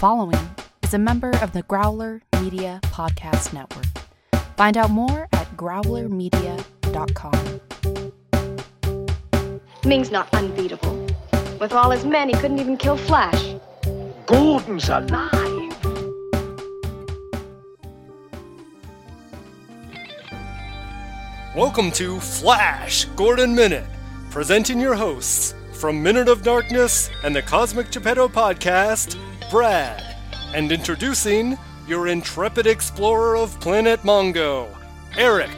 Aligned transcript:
following 0.00 0.40
is 0.82 0.94
a 0.94 0.98
member 0.98 1.30
of 1.42 1.52
the 1.52 1.62
Growler 1.64 2.22
Media 2.40 2.80
Podcast 2.84 3.52
Network. 3.52 3.84
Find 4.56 4.78
out 4.78 4.88
more 4.88 5.28
at 5.34 5.54
growlermedia.com. 5.58 7.60
Ming's 9.84 10.10
not 10.10 10.32
unbeatable. 10.32 11.06
With 11.60 11.74
all 11.74 11.90
his 11.90 12.06
men, 12.06 12.30
he 12.30 12.34
couldn't 12.36 12.60
even 12.60 12.78
kill 12.78 12.96
Flash. 12.96 13.56
Gordon's 14.24 14.88
alive. 14.88 15.76
Welcome 21.54 21.90
to 21.90 22.18
Flash 22.20 23.04
Gordon 23.16 23.54
Minute, 23.54 23.84
presenting 24.30 24.80
your 24.80 24.94
hosts 24.94 25.54
from 25.74 26.02
Minute 26.02 26.28
of 26.28 26.42
Darkness 26.42 27.10
and 27.22 27.36
the 27.36 27.42
Cosmic 27.42 27.90
Geppetto 27.90 28.28
podcast, 28.28 29.18
Brad, 29.50 30.16
and 30.54 30.70
introducing 30.70 31.58
your 31.88 32.06
intrepid 32.06 32.68
explorer 32.68 33.36
of 33.36 33.58
Planet 33.58 34.00
Mongo, 34.02 34.68
Eric. 35.16 35.50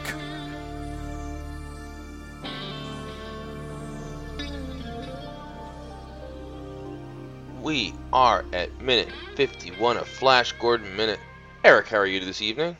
We 7.61 7.93
are 8.11 8.43
at 8.51 8.81
minute 8.81 9.09
51 9.35 9.97
of 9.97 10.07
Flash 10.07 10.53
Gordon 10.53 10.95
Minute. 10.95 11.19
Eric, 11.63 11.87
how 11.87 11.97
are 11.97 12.07
you 12.07 12.19
this 12.19 12.41
evening? 12.41 12.75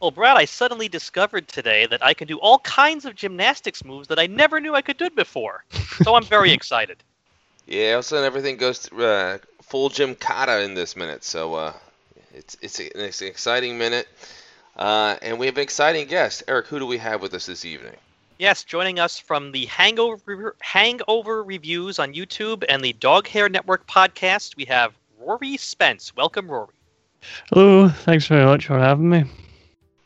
Well, 0.00 0.12
Brad, 0.12 0.38
I 0.38 0.46
suddenly 0.46 0.88
discovered 0.88 1.46
today 1.46 1.84
that 1.88 2.02
I 2.02 2.14
can 2.14 2.26
do 2.26 2.38
all 2.38 2.60
kinds 2.60 3.04
of 3.04 3.14
gymnastics 3.14 3.84
moves 3.84 4.08
that 4.08 4.18
I 4.18 4.26
never 4.26 4.60
knew 4.60 4.74
I 4.74 4.80
could 4.80 4.96
do 4.96 5.10
before. 5.10 5.64
So 6.02 6.14
I'm 6.14 6.24
very 6.24 6.52
excited. 6.54 7.04
Yeah, 7.66 7.92
all 7.92 7.98
of 7.98 8.00
a 8.00 8.02
sudden 8.04 8.24
everything 8.24 8.56
goes 8.56 8.78
to, 8.78 9.04
uh, 9.04 9.38
full 9.68 9.90
Gymkata 9.90 10.64
in 10.64 10.74
this 10.74 10.96
minute, 10.96 11.22
so 11.24 11.54
uh, 11.54 11.72
it's, 12.34 12.56
it's, 12.62 12.80
a, 12.80 13.06
it's 13.06 13.20
an 13.20 13.28
exciting 13.28 13.78
minute. 13.78 14.08
Uh, 14.76 15.16
and 15.22 15.38
we 15.38 15.46
have 15.46 15.56
an 15.56 15.62
exciting 15.62 16.06
guest. 16.06 16.44
Eric, 16.46 16.66
who 16.66 16.78
do 16.78 16.86
we 16.86 16.98
have 16.98 17.20
with 17.20 17.34
us 17.34 17.46
this 17.46 17.64
evening? 17.64 17.94
Yes, 18.38 18.62
joining 18.62 19.00
us 19.00 19.18
from 19.18 19.50
the 19.50 19.66
Hangover 19.66 20.54
Hangover 20.60 21.42
reviews 21.42 21.98
on 21.98 22.14
YouTube 22.14 22.64
and 22.68 22.82
the 22.82 22.92
Dog 22.92 23.26
Hair 23.26 23.48
Network 23.48 23.84
podcast, 23.88 24.56
we 24.56 24.64
have 24.66 24.94
Rory 25.20 25.56
Spence. 25.56 26.14
Welcome, 26.14 26.48
Rory. 26.48 26.68
Hello, 27.52 27.88
thanks 27.88 28.28
very 28.28 28.44
much 28.44 28.66
for 28.66 28.78
having 28.78 29.10
me. 29.10 29.24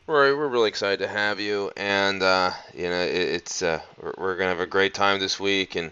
Rory, 0.07 0.35
we're 0.35 0.47
really 0.47 0.67
excited 0.67 0.97
to 0.99 1.07
have 1.07 1.39
you, 1.39 1.71
and 1.77 2.23
uh, 2.23 2.51
you 2.73 2.89
know 2.89 3.01
it, 3.01 3.13
it's 3.13 3.61
uh, 3.61 3.79
we're, 4.01 4.13
we're, 4.17 4.35
gonna 4.35 4.49
have 4.49 4.59
a 4.59 4.65
great 4.65 4.95
time 4.95 5.19
this 5.19 5.39
week, 5.39 5.75
and 5.75 5.91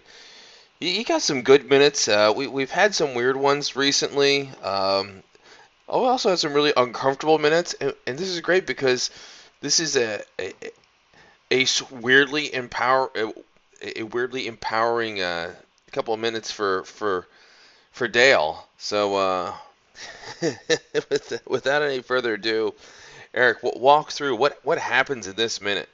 you, 0.82 1.04
got 1.04 1.22
some 1.22 1.42
good 1.42 1.68
minutes. 1.68 2.08
Uh, 2.08 2.32
we 2.34 2.46
we've 2.46 2.70
had 2.70 2.94
some 2.94 3.14
weird 3.14 3.36
ones 3.36 3.76
recently. 3.76 4.50
Um, 4.62 5.22
oh, 5.88 6.02
we 6.02 6.08
also 6.08 6.30
had 6.30 6.38
some 6.38 6.52
really 6.52 6.72
uncomfortable 6.76 7.38
minutes, 7.38 7.74
and, 7.80 7.94
and 8.06 8.18
this 8.18 8.28
is 8.28 8.40
great 8.40 8.66
because 8.66 9.10
this 9.60 9.80
is 9.80 9.96
a, 9.96 10.22
a 10.40 10.52
a 11.50 11.66
weirdly 11.90 12.52
empower 12.52 13.10
a, 13.14 13.32
a 14.00 14.02
weirdly 14.02 14.46
empowering 14.46 15.20
uh, 15.20 15.54
couple 15.92 16.14
of 16.14 16.20
minutes 16.20 16.50
for 16.50 16.84
for 16.84 17.26
for 17.92 18.08
Dale. 18.08 18.66
So 18.78 19.16
uh, 19.16 19.54
without 21.46 21.82
any 21.82 22.00
further 22.02 22.34
ado, 22.34 22.74
Eric, 23.34 23.58
walk 23.62 24.10
through 24.10 24.36
what 24.36 24.58
what 24.64 24.78
happens 24.78 25.26
in 25.26 25.36
this 25.36 25.60
minute. 25.60 25.88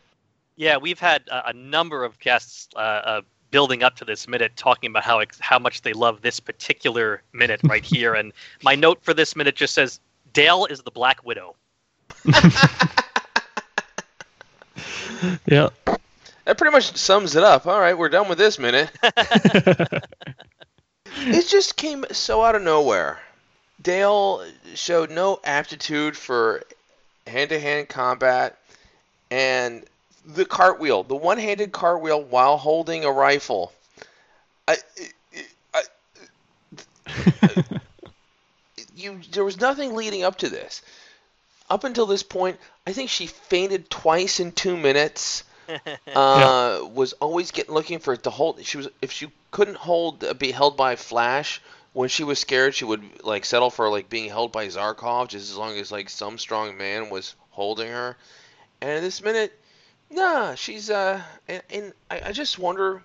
Yeah, 0.57 0.79
we've 0.79 0.99
had 0.99 1.23
a, 1.29 1.51
a 1.51 1.53
number 1.53 2.05
of 2.05 2.19
guests 2.19 2.69
uh, 2.75 2.79
uh, 2.79 3.21
building 3.51 3.83
up 3.83 3.97
to 3.97 4.05
this 4.05 4.29
minute, 4.29 4.53
talking 4.57 4.91
about 4.91 5.05
how 5.05 5.23
how 5.41 5.59
much 5.59 5.83
they 5.83 5.93
love 5.93 6.23
this 6.23 6.41
particular 6.41 7.23
minute 7.33 7.61
right 7.65 7.85
here. 7.95 8.15
and 8.15 8.33
my 8.63 8.75
note 8.75 9.03
for 9.03 9.15
this 9.15 9.37
minute 9.37 9.57
just 9.57 9.75
says, 9.75 10.01
"Dale 10.33 10.67
is 10.67 10.83
the 10.83 10.91
Black 10.91 11.25
Widow." 11.25 11.55
yeah. 15.47 15.69
That 16.45 16.57
pretty 16.57 16.73
much 16.73 16.97
sums 16.97 17.37
it 17.37 17.45
up. 17.45 17.67
All 17.67 17.79
right, 17.79 17.97
we're 17.97 18.09
done 18.09 18.29
with 18.29 18.39
this 18.39 18.59
minute. 18.59 18.91
it 19.03 20.03
just 21.47 21.77
came 21.77 22.07
so 22.11 22.43
out 22.43 22.55
of 22.55 22.63
nowhere. 22.63 23.21
Dale 23.83 24.45
showed 24.75 25.11
no 25.11 25.39
aptitude 25.45 26.17
for 26.17 26.63
hand-to-hand 27.27 27.91
combat, 27.91 28.57
and 29.31 29.85
the 30.25 30.45
cartwheel, 30.45 31.03
the 31.03 31.17
one-handed 31.17 31.73
cartwheel 31.73 32.23
while 32.23 32.57
holding 32.57 33.05
a 33.05 33.11
rifle. 33.11 33.73
I, 34.67 34.77
I, 35.75 35.83
I, 37.07 37.65
you, 38.95 39.21
there 39.33 39.45
was 39.45 39.61
nothing 39.61 39.95
leading 39.95 40.23
up 40.23 40.37
to 40.39 40.49
this 40.49 40.83
up 41.71 41.85
until 41.85 42.07
this 42.07 42.23
point, 42.23 42.59
I 42.87 42.93
think 42.93 43.11
she 43.11 43.27
fainted 43.27 43.91
twice 43.91 44.41
in 44.41 44.53
two 44.53 44.77
minutes. 44.77 45.45
Uh, 45.69 46.79
yeah. 46.81 46.89
Was 46.95 47.13
always 47.13 47.51
getting 47.51 47.75
looking 47.75 47.99
for 47.99 48.15
it 48.15 48.23
to 48.23 48.31
hold. 48.31 48.65
She 48.65 48.79
was 48.79 48.89
if 49.03 49.13
she 49.13 49.29
couldn't 49.51 49.77
hold 49.77 50.25
uh, 50.25 50.33
be 50.33 50.51
held 50.51 50.79
by 50.79 50.97
Flash 50.97 51.61
when 51.93 52.09
she 52.09 52.25
was 52.25 52.39
scared, 52.39 52.75
she 52.75 52.87
would 52.87 53.03
like 53.23 53.45
settle 53.45 53.69
for 53.69 53.91
like 53.91 54.09
being 54.09 54.31
held 54.31 54.51
by 54.51 54.69
Zarkov 54.69 55.29
just 55.29 55.51
as 55.51 55.59
long 55.59 55.77
as 55.77 55.93
like 55.93 56.09
some 56.09 56.39
strong 56.39 56.79
man 56.79 57.11
was 57.11 57.35
holding 57.51 57.89
her. 57.89 58.17
And 58.81 59.05
this 59.05 59.23
minute, 59.23 59.53
nah, 60.11 60.55
she's 60.55 60.91
uh, 60.91 61.23
and, 61.49 61.63
and 61.71 61.93
I, 62.11 62.21
I 62.27 62.33
just 62.33 62.59
wonder 62.59 63.03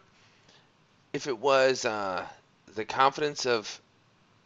if 1.11 1.27
it 1.27 1.37
was 1.37 1.85
uh 1.85 2.25
the 2.75 2.85
confidence 2.85 3.45
of 3.45 3.79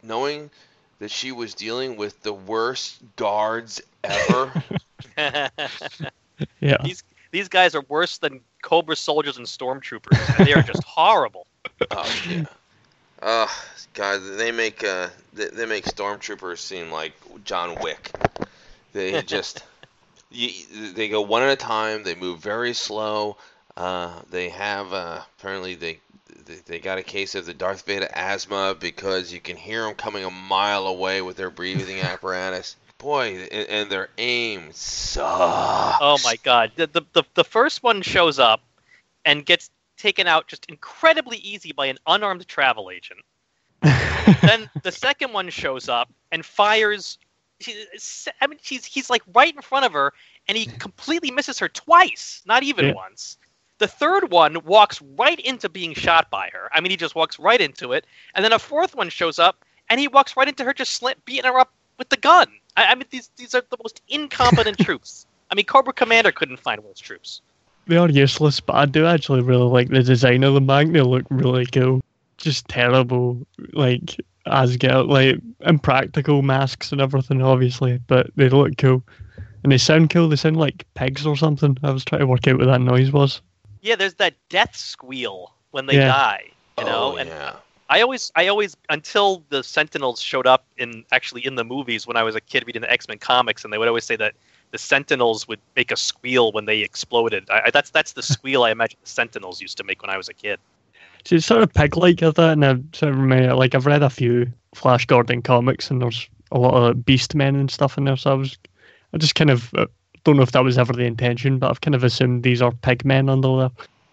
knowing 0.02 0.50
that 0.98 1.10
she 1.10 1.32
was 1.32 1.54
dealing 1.54 1.96
with 1.96 2.20
the 2.22 2.32
worst 2.32 2.98
guards 3.16 3.80
ever. 4.04 4.62
yeah. 6.60 6.76
These 6.82 7.04
these 7.30 7.48
guys 7.48 7.74
are 7.74 7.84
worse 7.88 8.18
than 8.18 8.40
Cobra 8.62 8.96
soldiers 8.96 9.36
and 9.36 9.46
stormtroopers. 9.46 10.44
they 10.44 10.52
are 10.52 10.62
just 10.62 10.82
horrible. 10.86 11.46
Oh 11.90 12.22
yeah. 12.28 12.44
Uh, 13.20 13.48
God, 13.94 14.20
they 14.36 14.52
make 14.52 14.84
uh, 14.84 15.08
they, 15.32 15.48
they 15.48 15.66
make 15.66 15.84
stormtroopers 15.84 16.58
seem 16.58 16.90
like 16.90 17.12
John 17.44 17.76
Wick. 17.80 18.10
They 18.92 19.22
just 19.26 19.64
you, 20.30 20.92
they 20.92 21.08
go 21.08 21.20
one 21.20 21.42
at 21.42 21.50
a 21.50 21.56
time. 21.56 22.02
They 22.02 22.14
move 22.14 22.40
very 22.40 22.74
slow. 22.74 23.36
Uh, 23.76 24.20
they 24.30 24.48
have 24.48 24.92
uh, 24.92 25.20
apparently 25.38 25.74
they 25.74 26.00
they 26.66 26.78
got 26.78 26.98
a 26.98 27.02
case 27.02 27.34
of 27.34 27.46
the 27.46 27.54
Darth 27.54 27.82
Vader 27.82 28.08
asthma 28.12 28.76
because 28.78 29.32
you 29.32 29.40
can 29.40 29.56
hear 29.56 29.84
them 29.84 29.94
coming 29.94 30.24
a 30.24 30.30
mile 30.30 30.86
away 30.86 31.22
with 31.22 31.36
their 31.36 31.50
breathing 31.50 32.00
apparatus. 32.02 32.76
Boy, 32.98 33.46
and, 33.52 33.68
and, 33.68 33.90
their 33.90 34.08
aim 34.18 34.70
sucks. 34.72 35.98
Oh 36.00 36.18
my 36.24 36.34
god. 36.42 36.72
The, 36.74 36.88
the, 36.88 37.02
the, 37.12 37.22
the 37.34 37.44
first 37.44 37.84
one 37.84 38.02
shows 38.02 38.40
up 38.40 38.60
and 39.24 39.46
gets 39.46 39.70
taken 39.96 40.26
out 40.26 40.48
just 40.48 40.66
incredibly 40.66 41.36
easy 41.36 41.72
by 41.72 41.86
an 41.86 41.98
unarmed 42.08 42.48
travel 42.48 42.90
agent. 42.90 43.20
then 43.82 44.68
the 44.82 44.90
second 44.90 45.32
one 45.32 45.48
shows 45.48 45.88
up 45.88 46.10
and 46.32 46.44
fires. 46.44 47.18
I 48.40 48.46
mean, 48.46 48.58
she's 48.62 48.84
he's 48.84 49.10
like 49.10 49.22
right 49.34 49.54
in 49.54 49.62
front 49.62 49.84
of 49.84 49.92
her, 49.92 50.12
and 50.46 50.56
he 50.56 50.66
completely 50.78 51.30
misses 51.30 51.58
her 51.58 51.68
twice, 51.68 52.42
not 52.46 52.62
even 52.62 52.86
yeah. 52.86 52.92
once. 52.94 53.36
The 53.78 53.88
third 53.88 54.30
one 54.30 54.64
walks 54.64 55.00
right 55.16 55.38
into 55.38 55.68
being 55.68 55.94
shot 55.94 56.30
by 56.30 56.50
her. 56.52 56.68
I 56.72 56.80
mean, 56.80 56.90
he 56.90 56.96
just 56.96 57.14
walks 57.14 57.38
right 57.38 57.60
into 57.60 57.92
it. 57.92 58.06
And 58.34 58.44
then 58.44 58.52
a 58.52 58.58
fourth 58.58 58.96
one 58.96 59.08
shows 59.08 59.38
up, 59.38 59.64
and 59.88 60.00
he 60.00 60.08
walks 60.08 60.36
right 60.36 60.48
into 60.48 60.64
her, 60.64 60.74
just 60.74 60.92
slant, 60.92 61.24
beating 61.24 61.44
her 61.44 61.58
up 61.58 61.72
with 61.96 62.08
the 62.08 62.16
gun. 62.16 62.48
I, 62.76 62.86
I 62.86 62.94
mean, 62.94 63.06
these 63.10 63.30
these 63.36 63.54
are 63.54 63.62
the 63.68 63.76
most 63.82 64.02
incompetent 64.08 64.78
troops. 64.84 65.26
I 65.50 65.54
mean, 65.54 65.66
Cobra 65.66 65.92
Commander 65.92 66.32
couldn't 66.32 66.60
find 66.60 66.82
worse 66.84 66.98
troops. 66.98 67.40
They 67.86 67.96
are 67.96 68.08
useless, 68.08 68.60
but 68.60 68.76
I 68.76 68.84
do 68.84 69.06
actually 69.06 69.40
really 69.40 69.64
like 69.64 69.88
the 69.88 70.02
design 70.02 70.44
of 70.44 70.54
the 70.54 70.60
bank. 70.60 70.92
They 70.92 71.00
look 71.00 71.24
really 71.30 71.64
cool. 71.66 72.02
Just 72.36 72.68
terrible, 72.68 73.46
like 73.72 74.20
Asgard, 74.50 75.06
like 75.06 75.36
impractical 75.60 76.42
masks 76.42 76.92
and 76.92 77.00
everything, 77.00 77.42
obviously, 77.42 78.00
but 78.06 78.30
they 78.36 78.48
look 78.48 78.76
cool. 78.78 79.02
And 79.62 79.72
they 79.72 79.78
sound 79.78 80.10
cool. 80.10 80.28
They 80.28 80.36
sound 80.36 80.56
like 80.56 80.86
pigs 80.94 81.26
or 81.26 81.36
something. 81.36 81.76
I 81.82 81.90
was 81.90 82.04
trying 82.04 82.20
to 82.20 82.26
work 82.26 82.46
out 82.46 82.58
what 82.58 82.66
that 82.66 82.80
noise 82.80 83.10
was. 83.10 83.40
Yeah, 83.82 83.96
there's 83.96 84.14
that 84.14 84.34
death 84.48 84.76
squeal 84.76 85.52
when 85.72 85.86
they 85.86 85.96
yeah. 85.96 86.08
die. 86.08 86.50
You 86.78 86.84
know, 86.84 87.14
oh, 87.14 87.16
and 87.16 87.28
yeah. 87.28 87.56
I 87.90 88.02
always, 88.02 88.30
I 88.36 88.46
always, 88.48 88.76
until 88.88 89.42
the 89.48 89.64
Sentinels 89.64 90.20
showed 90.20 90.46
up 90.46 90.64
in 90.76 91.04
actually 91.10 91.44
in 91.44 91.56
the 91.56 91.64
movies 91.64 92.06
when 92.06 92.16
I 92.16 92.22
was 92.22 92.36
a 92.36 92.40
kid 92.40 92.64
reading 92.66 92.82
the 92.82 92.90
X 92.90 93.08
Men 93.08 93.18
comics, 93.18 93.64
and 93.64 93.72
they 93.72 93.78
would 93.78 93.88
always 93.88 94.04
say 94.04 94.14
that 94.16 94.34
the 94.70 94.78
Sentinels 94.78 95.48
would 95.48 95.58
make 95.74 95.90
a 95.90 95.96
squeal 95.96 96.52
when 96.52 96.66
they 96.66 96.80
exploded. 96.80 97.48
I, 97.50 97.70
that's 97.70 97.90
that's 97.90 98.12
the 98.12 98.22
squeal 98.22 98.62
I 98.62 98.70
imagine 98.70 98.98
the 99.02 99.08
Sentinels 99.08 99.60
used 99.60 99.76
to 99.78 99.84
make 99.84 100.02
when 100.02 100.10
I 100.10 100.16
was 100.16 100.28
a 100.28 100.34
kid. 100.34 100.60
So 101.24 101.36
it's 101.36 101.46
sort 101.46 101.62
of 101.62 101.72
pig-like 101.72 102.22
of 102.22 102.34
that, 102.36 102.52
and 102.52 102.64
I 102.64 102.74
sort 102.96 103.12
of 103.12 103.18
remember, 103.18 103.54
like 103.54 103.74
I've 103.74 103.86
read 103.86 104.02
a 104.02 104.10
few 104.10 104.52
Flash 104.74 105.06
Gordon 105.06 105.42
comics, 105.42 105.90
and 105.90 106.00
there's 106.00 106.28
a 106.52 106.58
lot 106.58 106.74
of 106.74 107.04
Beast 107.04 107.34
Men 107.34 107.56
and 107.56 107.70
stuff 107.70 107.98
in 107.98 108.04
there. 108.04 108.16
So 108.16 108.32
I 108.32 108.34
was, 108.34 108.56
I 109.12 109.18
just 109.18 109.34
kind 109.34 109.50
of 109.50 109.72
uh, 109.74 109.86
don't 110.24 110.36
know 110.36 110.42
if 110.42 110.52
that 110.52 110.64
was 110.64 110.78
ever 110.78 110.92
the 110.92 111.04
intention, 111.04 111.58
but 111.58 111.70
I've 111.70 111.80
kind 111.80 111.94
of 111.94 112.04
assumed 112.04 112.42
these 112.42 112.62
are 112.62 112.72
pig 112.72 113.04
men 113.04 113.28
under 113.28 113.56
there. 113.58 113.70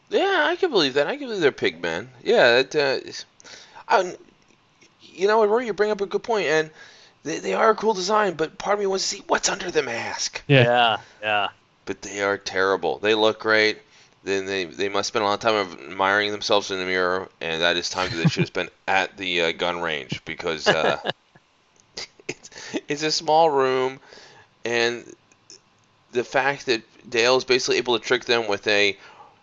Yeah, 0.10 0.46
I 0.48 0.56
can 0.56 0.72
believe 0.72 0.94
that. 0.94 1.08
I 1.08 1.18
can 1.18 1.28
believe 1.28 1.42
they're 1.42 1.52
pig 1.52 1.82
men. 1.82 2.10
Yeah, 2.24 2.60
it, 2.60 2.76
uh, 2.76 3.00
I, 3.88 4.16
you 5.02 5.28
know, 5.28 5.40
what 5.40 5.50
Rory, 5.50 5.66
you 5.66 5.74
bring 5.74 5.92
up 5.92 6.02
a 6.02 6.06
good 6.06 6.24
point, 6.24 6.48
and 6.48 6.70
they, 7.24 7.40
they 7.40 7.54
are 7.54 7.72
a 7.72 7.76
cool 7.76 7.94
design, 7.94 8.36
but 8.36 8.58
part 8.58 8.76
of 8.76 8.80
me 8.80 8.86
wants 8.86 9.10
to 9.10 9.16
see 9.18 9.24
what's 9.28 9.50
under 9.50 9.72
the 9.72 9.84
mask. 9.84 10.44
Yeah. 10.48 10.64
Yeah, 10.64 10.98
yeah. 11.22 11.48
But 11.86 12.02
they 12.02 12.22
are 12.22 12.38
terrible. 12.38 13.00
They 13.00 13.14
look 13.14 13.40
great. 13.40 13.80
Then 14.26 14.48
they 14.48 14.66
they 14.66 14.90
must 14.90 15.10
spend 15.10 15.24
a 15.24 15.28
lot 15.28 15.36
of 15.36 15.40
time 15.40 15.80
admiring 15.88 16.32
themselves 16.32 16.72
in 16.72 16.80
the 16.80 16.86
mirror, 16.86 17.30
and 17.42 17.62
that 17.62 17.78
is 17.78 17.92
time 17.92 18.10
that 18.10 18.18
they 18.18 18.28
should 18.28 18.42
have 18.42 18.48
spent 18.48 18.72
at 18.88 19.16
the 19.18 19.42
uh, 19.42 19.52
gun 19.52 19.82
range 19.82 20.26
because 20.26 20.68
uh, 20.68 21.00
it's 22.28 22.50
it's 22.88 23.04
a 23.04 23.12
small 23.12 23.52
room, 23.52 24.00
and 24.66 25.06
the 26.12 26.24
fact 26.24 26.66
that 26.66 26.82
Dale 27.08 27.38
is 27.38 27.44
basically 27.44 27.78
able 27.78 28.00
to 28.00 28.04
trick 28.04 28.26
them 28.26 28.48
with 28.48 28.66
a, 28.68 28.98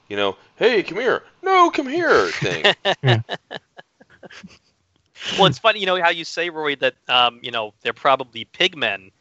you 0.08 0.16
know, 0.16 0.36
hey, 0.56 0.82
come 0.82 0.98
here, 0.98 1.22
no, 1.42 1.70
come 1.70 1.86
here 1.86 2.26
thing. 2.26 2.74
Well, 5.38 5.46
it's 5.46 5.58
funny, 5.58 5.78
you 5.78 5.86
know, 5.86 6.02
how 6.02 6.10
you 6.10 6.24
say, 6.24 6.50
Roy, 6.50 6.74
that 6.76 6.94
um, 7.08 7.38
you 7.42 7.52
know 7.52 7.72
they're 7.82 7.92
probably 7.92 8.46
pigmen. 8.46 9.12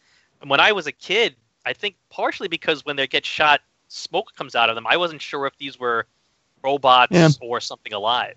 When 0.43 0.59
I 0.59 0.71
was 0.71 0.87
a 0.87 0.91
kid, 0.91 1.35
I 1.65 1.73
think 1.73 1.95
partially 2.09 2.47
because 2.47 2.83
when 2.83 2.95
they 2.95 3.05
get 3.05 3.25
shot, 3.25 3.61
smoke 3.91 4.33
comes 4.35 4.55
out 4.55 4.69
of 4.69 4.75
them. 4.75 4.87
I 4.87 4.97
wasn't 4.97 5.21
sure 5.21 5.45
if 5.45 5.57
these 5.57 5.79
were 5.79 6.05
robots 6.63 7.11
Yeah. 7.11 7.29
or 7.41 7.59
something 7.59 7.93
alive. 7.93 8.35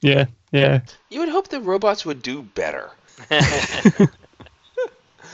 Yeah, 0.00 0.26
yeah. 0.50 0.80
you 1.10 1.20
would 1.20 1.28
hope 1.28 1.48
the 1.48 1.60
robots 1.60 2.04
would 2.06 2.22
do 2.22 2.42
better. 2.42 2.90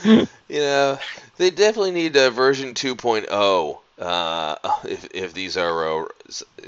You 0.49 0.59
know, 0.59 0.99
they 1.37 1.49
definitely 1.49 1.91
need 1.91 2.15
a 2.15 2.29
version 2.29 2.73
2.0 2.73 3.79
uh, 3.99 4.55
if, 4.87 5.07
if 5.13 5.33
these 5.33 5.57
are 5.57 6.03
uh, 6.03 6.05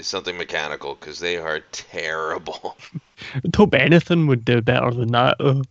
something 0.00 0.36
mechanical 0.36 0.96
because 0.96 1.18
they 1.18 1.36
are 1.38 1.60
terrible. 1.72 2.76
I'd 3.34 3.54
hope 3.54 3.74
anything 3.74 4.26
would 4.26 4.44
do 4.44 4.60
better 4.60 4.90
than 4.90 5.12
that. 5.12 5.36
Though. 5.38 5.62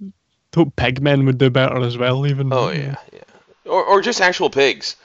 I'd 0.00 0.12
hope 0.54 0.76
pigmen 0.76 1.26
would 1.26 1.38
do 1.38 1.50
better 1.50 1.80
as 1.80 1.98
well, 1.98 2.26
even. 2.26 2.52
Oh 2.52 2.70
yeah, 2.70 2.96
yeah. 3.12 3.20
Or, 3.66 3.84
or 3.84 4.00
just 4.00 4.20
actual 4.22 4.48
pigs. 4.48 4.96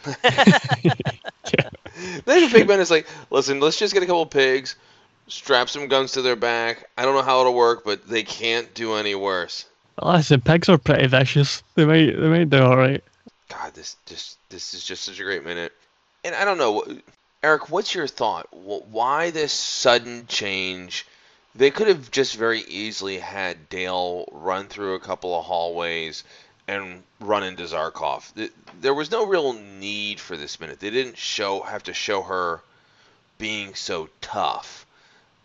Yeah. 1.57 1.69
Then 2.25 2.41
the 2.41 2.49
pig 2.49 2.67
man 2.67 2.79
is 2.79 2.91
like, 2.91 3.07
listen, 3.29 3.59
let's 3.59 3.77
just 3.77 3.93
get 3.93 4.03
a 4.03 4.05
couple 4.05 4.25
pigs, 4.25 4.75
strap 5.27 5.69
some 5.69 5.87
guns 5.87 6.13
to 6.13 6.21
their 6.21 6.35
back. 6.35 6.89
I 6.97 7.03
don't 7.03 7.15
know 7.15 7.21
how 7.21 7.41
it'll 7.41 7.53
work, 7.53 7.83
but 7.83 8.07
they 8.07 8.23
can't 8.23 8.73
do 8.73 8.95
any 8.95 9.15
worse. 9.15 9.65
Listen, 10.01 10.41
pigs 10.41 10.69
are 10.69 10.77
pretty 10.77 11.07
vicious. 11.07 11.61
They 11.75 11.85
might, 11.85 12.19
they 12.19 12.27
might 12.27 12.49
do 12.49 12.63
all 12.63 12.77
right. 12.77 13.03
God, 13.49 13.73
this 13.75 13.95
just 14.05 14.37
this 14.49 14.73
is 14.73 14.83
just 14.83 15.03
such 15.03 15.19
a 15.19 15.23
great 15.23 15.45
minute. 15.45 15.73
And 16.23 16.33
I 16.33 16.45
don't 16.45 16.57
know, 16.57 16.83
Eric, 17.43 17.69
what's 17.69 17.93
your 17.93 18.07
thought? 18.07 18.47
Why 18.51 19.29
this 19.29 19.53
sudden 19.53 20.25
change? 20.27 21.05
They 21.55 21.69
could 21.69 21.87
have 21.87 22.09
just 22.09 22.35
very 22.35 22.61
easily 22.61 23.19
had 23.19 23.69
Dale 23.69 24.27
run 24.31 24.67
through 24.67 24.95
a 24.95 24.99
couple 24.99 25.37
of 25.37 25.45
hallways 25.45 26.23
and 26.67 27.03
run 27.19 27.43
into 27.43 27.63
Zarkov. 27.63 28.31
There 28.79 28.93
was 28.93 29.11
no 29.11 29.25
real 29.25 29.53
need 29.53 30.19
for 30.19 30.37
this 30.37 30.59
minute. 30.59 30.79
They 30.79 30.89
didn't 30.89 31.17
show 31.17 31.61
have 31.61 31.83
to 31.83 31.93
show 31.93 32.21
her 32.23 32.61
being 33.37 33.75
so 33.75 34.09
tough. 34.21 34.85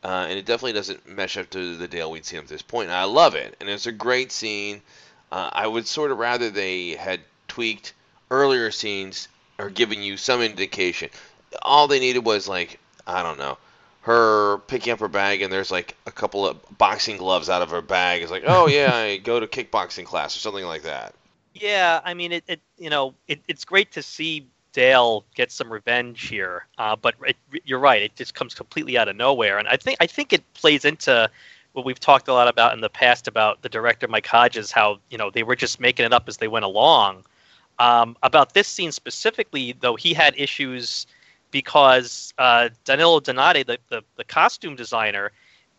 Uh, 0.05 0.27
and 0.29 0.39
it 0.39 0.47
definitely 0.47 0.75
doesn't 0.75 1.09
mesh 1.09 1.37
up 1.37 1.51
to 1.51 1.77
the 1.77 1.89
Dale 1.89 2.11
we'd 2.11 2.25
seen 2.25 2.39
up 2.39 2.47
to 2.47 2.53
this 2.53 2.63
point. 2.63 2.89
And 2.89 2.97
I 2.97 3.05
love 3.05 3.35
it, 3.35 3.57
and 3.61 3.69
it's 3.69 3.87
a 3.87 3.93
great 3.93 4.31
scene. 4.31 4.81
Uh, 5.33 5.51
I 5.53 5.67
would 5.67 5.87
sort 5.87 6.13
of 6.13 6.19
rather 6.19 6.51
they 6.51 6.91
had 6.91 7.21
tweaked 7.49 7.95
earlier 8.31 8.71
scenes 8.71 9.29
or 9.59 9.71
given 9.71 10.03
you 10.03 10.17
some 10.17 10.41
indication. 10.41 11.11
All 11.63 11.89
they 11.89 11.99
needed 11.99 12.25
was 12.25 12.47
like 12.47 12.79
I 13.07 13.23
don't 13.23 13.39
know, 13.39 13.59
her 14.09 14.57
picking 14.69 14.91
up 14.91 15.01
her 15.01 15.09
bag 15.09 15.43
and 15.43 15.53
there's 15.53 15.71
like 15.71 15.95
a 16.07 16.11
couple 16.11 16.47
of 16.47 16.57
boxing 16.79 17.19
gloves 17.19 17.51
out 17.51 17.61
of 17.61 17.69
her 17.69 17.83
bag. 17.83 18.23
It's 18.23 18.31
like, 18.31 18.45
oh 18.47 18.67
yeah, 18.67 18.95
I 18.95 19.19
go 19.19 19.39
to 19.39 19.47
kickboxing 19.47 20.07
class 20.07 20.35
or 20.35 20.41
something 20.41 20.65
like 20.65 20.83
that. 20.83 21.15
Yeah, 21.53 22.01
I 22.03 22.15
mean, 22.15 22.33
it, 22.33 22.45
it 22.49 22.61
you 22.79 22.89
know, 22.89 23.13
it, 23.27 23.41
it's 23.49 23.67
great 23.67 23.93
to 23.93 24.03
see 24.03 24.47
Dale 24.73 25.27
get 25.35 25.53
some 25.53 25.71
revenge 25.71 26.27
here, 26.27 26.67
uh, 26.79 26.97
but 26.97 27.17
it, 27.27 27.37
you're 27.65 27.79
right, 27.79 28.01
it 28.01 28.17
just 28.17 28.35
comes 28.35 28.55
completely 28.55 28.97
out 28.97 29.09
of 29.09 29.17
nowhere, 29.17 29.59
and 29.59 29.69
I 29.69 29.77
think 29.77 29.99
I 30.01 30.07
think 30.07 30.33
it 30.33 30.43
plays 30.55 30.87
into 30.87 31.31
what 31.73 31.85
we've 31.85 32.01
talked 32.01 32.29
a 32.29 32.33
lot 32.33 32.49
about 32.49 32.73
in 32.73 32.81
the 32.81 32.89
past 32.89 33.29
about 33.29 33.61
the 33.61 33.69
director 33.69 34.09
Mike 34.09 34.27
Hodges, 34.27 34.73
how 34.73 35.01
you 35.11 35.19
know 35.19 35.31
they 35.31 35.43
were 35.43 35.57
just 35.57 35.81
making 35.81 36.07
it 36.07 36.15
up 36.15 36.29
as 36.29 36.39
they 36.39 36.49
went 36.49 36.65
along. 36.65 37.25
Um, 37.79 38.17
about 38.23 38.55
this 38.55 38.69
scene 38.69 38.91
specifically, 38.91 39.75
though, 39.81 39.97
he 39.97 40.15
had 40.15 40.35
issues 40.39 41.07
because 41.51 42.33
uh, 42.39 42.69
Danilo 42.85 43.21
Donati, 43.21 43.63
the, 43.63 43.79
the, 43.89 44.03
the 44.17 44.25
costume 44.25 44.77
designer, 44.77 45.33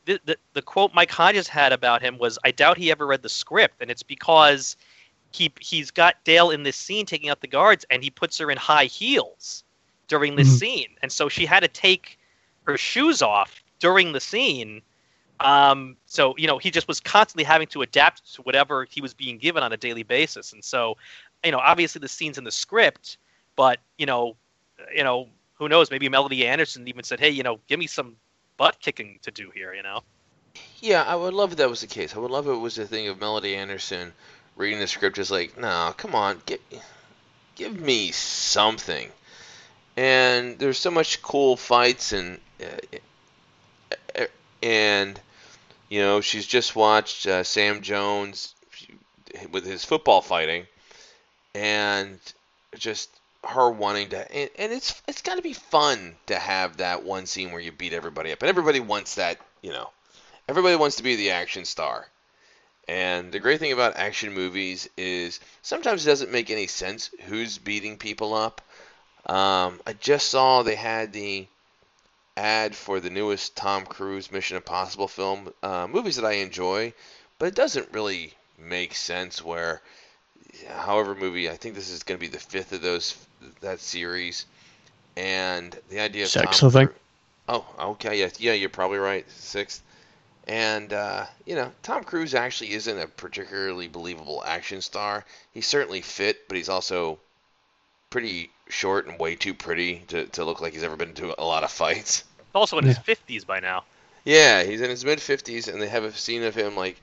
the, 0.05 0.19
the, 0.25 0.37
the 0.53 0.61
quote 0.61 0.93
Mike 0.93 1.11
Hodges 1.11 1.47
had 1.47 1.71
about 1.71 2.01
him 2.01 2.17
was, 2.17 2.39
"I 2.43 2.51
doubt 2.51 2.77
he 2.77 2.91
ever 2.91 3.05
read 3.05 3.21
the 3.21 3.29
script," 3.29 3.81
and 3.81 3.91
it's 3.91 4.03
because 4.03 4.75
he 5.31 5.51
he's 5.59 5.91
got 5.91 6.23
Dale 6.23 6.51
in 6.51 6.63
this 6.63 6.77
scene 6.77 7.05
taking 7.05 7.29
out 7.29 7.41
the 7.41 7.47
guards, 7.47 7.85
and 7.89 8.03
he 8.03 8.09
puts 8.09 8.37
her 8.39 8.49
in 8.51 8.57
high 8.57 8.85
heels 8.85 9.63
during 10.07 10.35
this 10.35 10.49
Mhm. 10.49 10.59
scene, 10.59 10.97
and 11.01 11.11
so 11.11 11.29
she 11.29 11.45
had 11.45 11.61
to 11.61 11.67
take 11.67 12.17
her 12.63 12.77
shoes 12.77 13.21
off 13.21 13.63
during 13.79 14.11
the 14.13 14.19
scene. 14.19 14.81
Um, 15.39 15.97
so 16.05 16.35
you 16.37 16.47
know 16.47 16.57
he 16.57 16.71
just 16.71 16.87
was 16.87 16.99
constantly 16.99 17.43
having 17.43 17.67
to 17.67 17.81
adapt 17.81 18.33
to 18.35 18.41
whatever 18.41 18.85
he 18.85 19.01
was 19.01 19.13
being 19.13 19.37
given 19.37 19.63
on 19.63 19.71
a 19.71 19.77
daily 19.77 20.03
basis, 20.03 20.53
and 20.53 20.63
so 20.63 20.97
you 21.43 21.51
know 21.51 21.59
obviously 21.59 21.99
the 21.99 22.07
scenes 22.09 22.37
in 22.37 22.43
the 22.43 22.51
script, 22.51 23.17
but 23.55 23.79
you 23.97 24.05
know, 24.05 24.35
you 24.95 25.03
know 25.03 25.29
who 25.59 25.69
knows? 25.69 25.91
Maybe 25.91 26.09
Melody 26.09 26.47
Anderson 26.47 26.87
even 26.87 27.03
said, 27.03 27.19
"Hey, 27.19 27.29
you 27.29 27.43
know, 27.43 27.59
give 27.67 27.79
me 27.79 27.87
some 27.87 28.15
butt 28.57 28.79
kicking 28.79 29.19
to 29.23 29.31
do 29.31 29.51
here," 29.53 29.73
you 29.73 29.83
know. 29.83 30.01
Yeah, 30.81 31.03
I 31.03 31.15
would 31.15 31.33
love 31.33 31.51
if 31.51 31.57
that 31.57 31.69
was 31.69 31.81
the 31.81 31.87
case. 31.87 32.15
I 32.15 32.19
would 32.19 32.31
love 32.31 32.47
if 32.47 32.53
it 32.53 32.57
was 32.57 32.77
a 32.77 32.85
thing 32.85 33.07
of 33.07 33.19
Melody 33.19 33.55
Anderson 33.55 34.13
reading 34.59 34.79
the 34.79 34.87
script 34.87 35.17
is 35.17 35.31
like, 35.31 35.57
no, 35.57 35.93
come 35.97 36.13
on, 36.13 36.41
give, 36.45 36.59
give 37.55 37.79
me 37.79 38.11
something. 38.11 39.09
And 39.97 40.59
there's 40.59 40.77
so 40.77 40.91
much 40.91 41.21
cool 41.21 41.57
fights 41.57 42.13
and 42.13 42.39
uh, 44.17 44.25
and 44.61 45.19
you 45.89 46.01
know 46.01 46.21
she's 46.21 46.45
just 46.45 46.75
watched 46.75 47.25
uh, 47.25 47.43
Sam 47.43 47.81
Jones 47.81 48.53
with 49.51 49.65
his 49.65 49.83
football 49.83 50.21
fighting, 50.21 50.67
and 51.53 52.19
just 52.77 53.09
her 53.47 53.69
wanting 53.71 54.09
to 54.09 54.31
and, 54.35 54.49
and 54.57 54.71
it's 54.73 55.01
it's 55.07 55.21
got 55.21 55.35
to 55.35 55.41
be 55.41 55.53
fun 55.53 56.15
to 56.27 56.35
have 56.35 56.77
that 56.77 57.03
one 57.03 57.25
scene 57.25 57.51
where 57.51 57.61
you 57.61 57.71
beat 57.71 57.93
everybody 57.93 58.31
up 58.31 58.41
and 58.41 58.49
everybody 58.49 58.79
wants 58.79 59.15
that 59.15 59.39
you 59.61 59.71
know. 59.71 59.89
Everybody 60.47 60.75
wants 60.77 60.95
to 60.95 61.03
be 61.03 61.15
the 61.15 61.29
action 61.29 61.63
star. 61.63 62.07
And 62.87 63.31
the 63.31 63.39
great 63.39 63.59
thing 63.59 63.71
about 63.71 63.97
action 63.97 64.33
movies 64.33 64.89
is 64.97 65.39
sometimes 65.61 66.03
it 66.03 66.09
doesn't 66.09 66.31
make 66.31 66.49
any 66.49 66.65
sense 66.65 67.11
who's 67.25 67.59
beating 67.59 67.97
people 67.97 68.33
up. 68.33 68.61
Um, 69.27 69.79
i 69.85 69.93
just 69.93 70.29
saw 70.29 70.63
they 70.63 70.75
had 70.75 71.13
the 71.13 71.45
ad 72.35 72.75
for 72.75 72.99
the 72.99 73.09
newest 73.09 73.55
tom 73.55 73.85
cruise 73.85 74.31
mission 74.31 74.55
impossible 74.57 75.09
film 75.09 75.53
uh, 75.61 75.87
movies 75.87 76.15
that 76.15 76.25
i 76.25 76.33
enjoy 76.33 76.93
but 77.37 77.49
it 77.49 77.55
doesn't 77.55 77.91
really 77.91 78.33
make 78.57 78.95
sense 78.95 79.43
where 79.43 79.81
however 80.69 81.13
movie 81.15 81.49
i 81.49 81.57
think 81.57 81.75
this 81.75 81.89
is 81.89 82.03
going 82.03 82.17
to 82.17 82.25
be 82.25 82.31
the 82.31 82.39
fifth 82.39 82.71
of 82.71 82.81
those 82.81 83.13
that 83.61 83.79
series. 83.79 84.45
And 85.17 85.77
the 85.89 85.99
idea 85.99 86.23
of 86.23 86.29
Six, 86.29 86.59
Tom 86.59 86.69
I 86.69 86.71
think. 86.71 86.89
Cru- 86.89 86.99
oh 87.49 87.65
okay 87.91 88.19
yeah 88.19 88.29
yeah 88.37 88.53
you're 88.53 88.69
probably 88.69 88.99
right. 88.99 89.29
Sixth. 89.31 89.81
And 90.47 90.93
uh, 90.93 91.25
you 91.45 91.55
know 91.55 91.71
Tom 91.83 92.03
Cruise 92.03 92.33
actually 92.33 92.73
isn't 92.73 92.97
a 92.97 93.07
particularly 93.07 93.87
believable 93.87 94.43
action 94.45 94.81
star. 94.81 95.25
He's 95.53 95.67
certainly 95.67 96.01
fit 96.01 96.47
but 96.47 96.57
he's 96.57 96.69
also 96.69 97.19
pretty 98.09 98.49
short 98.69 99.07
and 99.07 99.19
way 99.19 99.35
too 99.35 99.53
pretty 99.53 99.99
to, 100.07 100.25
to 100.27 100.43
look 100.45 100.61
like 100.61 100.73
he's 100.73 100.83
ever 100.83 100.95
been 100.95 101.13
to 101.15 101.39
a 101.41 101.45
lot 101.45 101.63
of 101.63 101.71
fights. 101.71 102.23
Also 102.55 102.79
in 102.79 102.85
his 102.85 102.97
fifties 102.97 103.45
by 103.45 103.59
now. 103.59 103.83
yeah, 104.25 104.63
he's 104.63 104.81
in 104.81 104.89
his 104.89 105.05
mid 105.05 105.21
fifties, 105.21 105.67
and 105.67 105.79
they 105.79 105.87
have 105.87 106.03
a 106.03 106.11
scene 106.11 106.43
of 106.43 106.55
him 106.55 106.75
like 106.75 106.99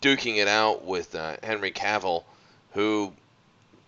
duking 0.00 0.36
it 0.36 0.46
out 0.46 0.84
with 0.84 1.12
uh, 1.16 1.36
Henry 1.42 1.72
Cavill, 1.72 2.22
who, 2.70 3.12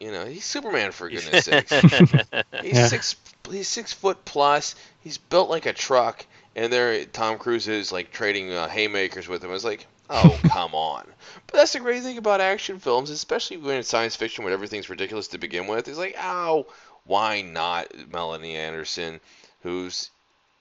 you 0.00 0.12
know, 0.12 0.24
he's 0.26 0.44
Superman 0.44 0.92
for 0.92 1.08
goodness 1.10 1.44
sakes. 1.44 1.70
He's 2.62 2.74
Yeah. 2.74 2.86
six. 2.86 3.16
He's 3.50 3.68
six 3.68 3.92
foot 3.92 4.24
plus. 4.24 4.74
He's 5.00 5.18
built 5.18 5.48
like 5.50 5.66
a 5.66 5.72
truck, 5.72 6.24
and 6.54 6.72
there 6.72 7.04
Tom 7.06 7.38
Cruise 7.38 7.66
is 7.68 7.90
like 7.92 8.12
trading 8.12 8.52
uh, 8.52 8.68
haymakers 8.68 9.26
with 9.28 9.42
him. 9.42 9.52
It's 9.52 9.64
like, 9.64 9.86
oh 10.10 10.38
come 10.48 10.74
on. 10.74 11.06
But 11.46 11.56
that's 11.56 11.72
the 11.72 11.80
great 11.80 12.02
thing 12.02 12.18
about 12.18 12.40
action 12.40 12.78
films, 12.78 13.10
especially 13.10 13.56
when 13.56 13.76
it's 13.78 13.88
science 13.88 14.16
fiction, 14.16 14.44
when 14.44 14.52
everything's 14.52 14.90
ridiculous 14.90 15.28
to 15.28 15.38
begin 15.38 15.66
with. 15.66 15.88
It's 15.88 15.98
like, 15.98 16.16
oh, 16.20 16.66
why 17.04 17.40
not 17.42 17.86
Melanie 18.12 18.56
Anderson, 18.56 19.18
who's 19.62 20.10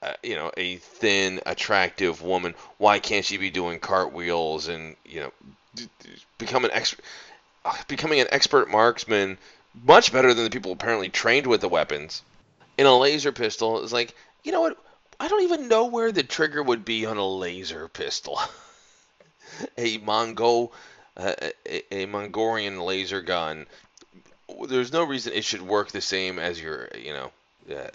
uh, 0.02 0.14
you 0.22 0.34
know, 0.36 0.50
a 0.56 0.76
thin, 0.76 1.40
attractive 1.44 2.22
woman. 2.22 2.54
Why 2.78 3.00
can't 3.00 3.24
she 3.24 3.36
be 3.36 3.50
doing 3.50 3.80
cartwheels 3.80 4.68
and 4.68 4.94
you 5.04 5.20
know, 5.20 5.32
d- 5.74 5.88
d- 6.02 6.10
become 6.38 6.64
an 6.64 6.70
expert, 6.72 7.04
becoming 7.86 8.20
an 8.20 8.28
expert 8.30 8.70
marksman, 8.70 9.38
much 9.84 10.12
better 10.12 10.34
than 10.34 10.44
the 10.44 10.50
people 10.50 10.72
apparently 10.72 11.08
trained 11.08 11.46
with 11.46 11.60
the 11.60 11.68
weapons. 11.68 12.22
In 12.76 12.86
a 12.86 12.96
laser 12.96 13.32
pistol, 13.32 13.82
it's 13.82 13.92
like, 13.92 14.14
you 14.44 14.52
know 14.52 14.60
what? 14.60 14.78
I 15.20 15.28
don't 15.28 15.42
even 15.42 15.68
know 15.68 15.86
where 15.86 16.12
the 16.12 16.22
trigger 16.22 16.62
would 16.62 16.84
be 16.84 17.04
on 17.04 17.16
a 17.16 17.26
laser 17.26 17.88
pistol. 17.88 18.40
a 19.76 19.98
Mongo 19.98 20.70
a, 21.18 21.52
a, 21.66 22.02
a 22.02 22.06
Mongolian 22.06 22.80
laser 22.80 23.20
gun. 23.20 23.66
There's 24.68 24.92
no 24.92 25.04
reason 25.04 25.32
it 25.32 25.44
should 25.44 25.62
work 25.62 25.90
the 25.90 26.00
same 26.00 26.38
as 26.38 26.60
your, 26.60 26.88
you 26.96 27.12
know, 27.12 27.30
uh, 27.74 27.88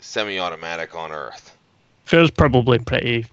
semi-automatic 0.00 0.94
on 0.94 1.12
Earth. 1.12 1.56
Feels 2.04 2.30
probably 2.30 2.78
pretty 2.78 3.26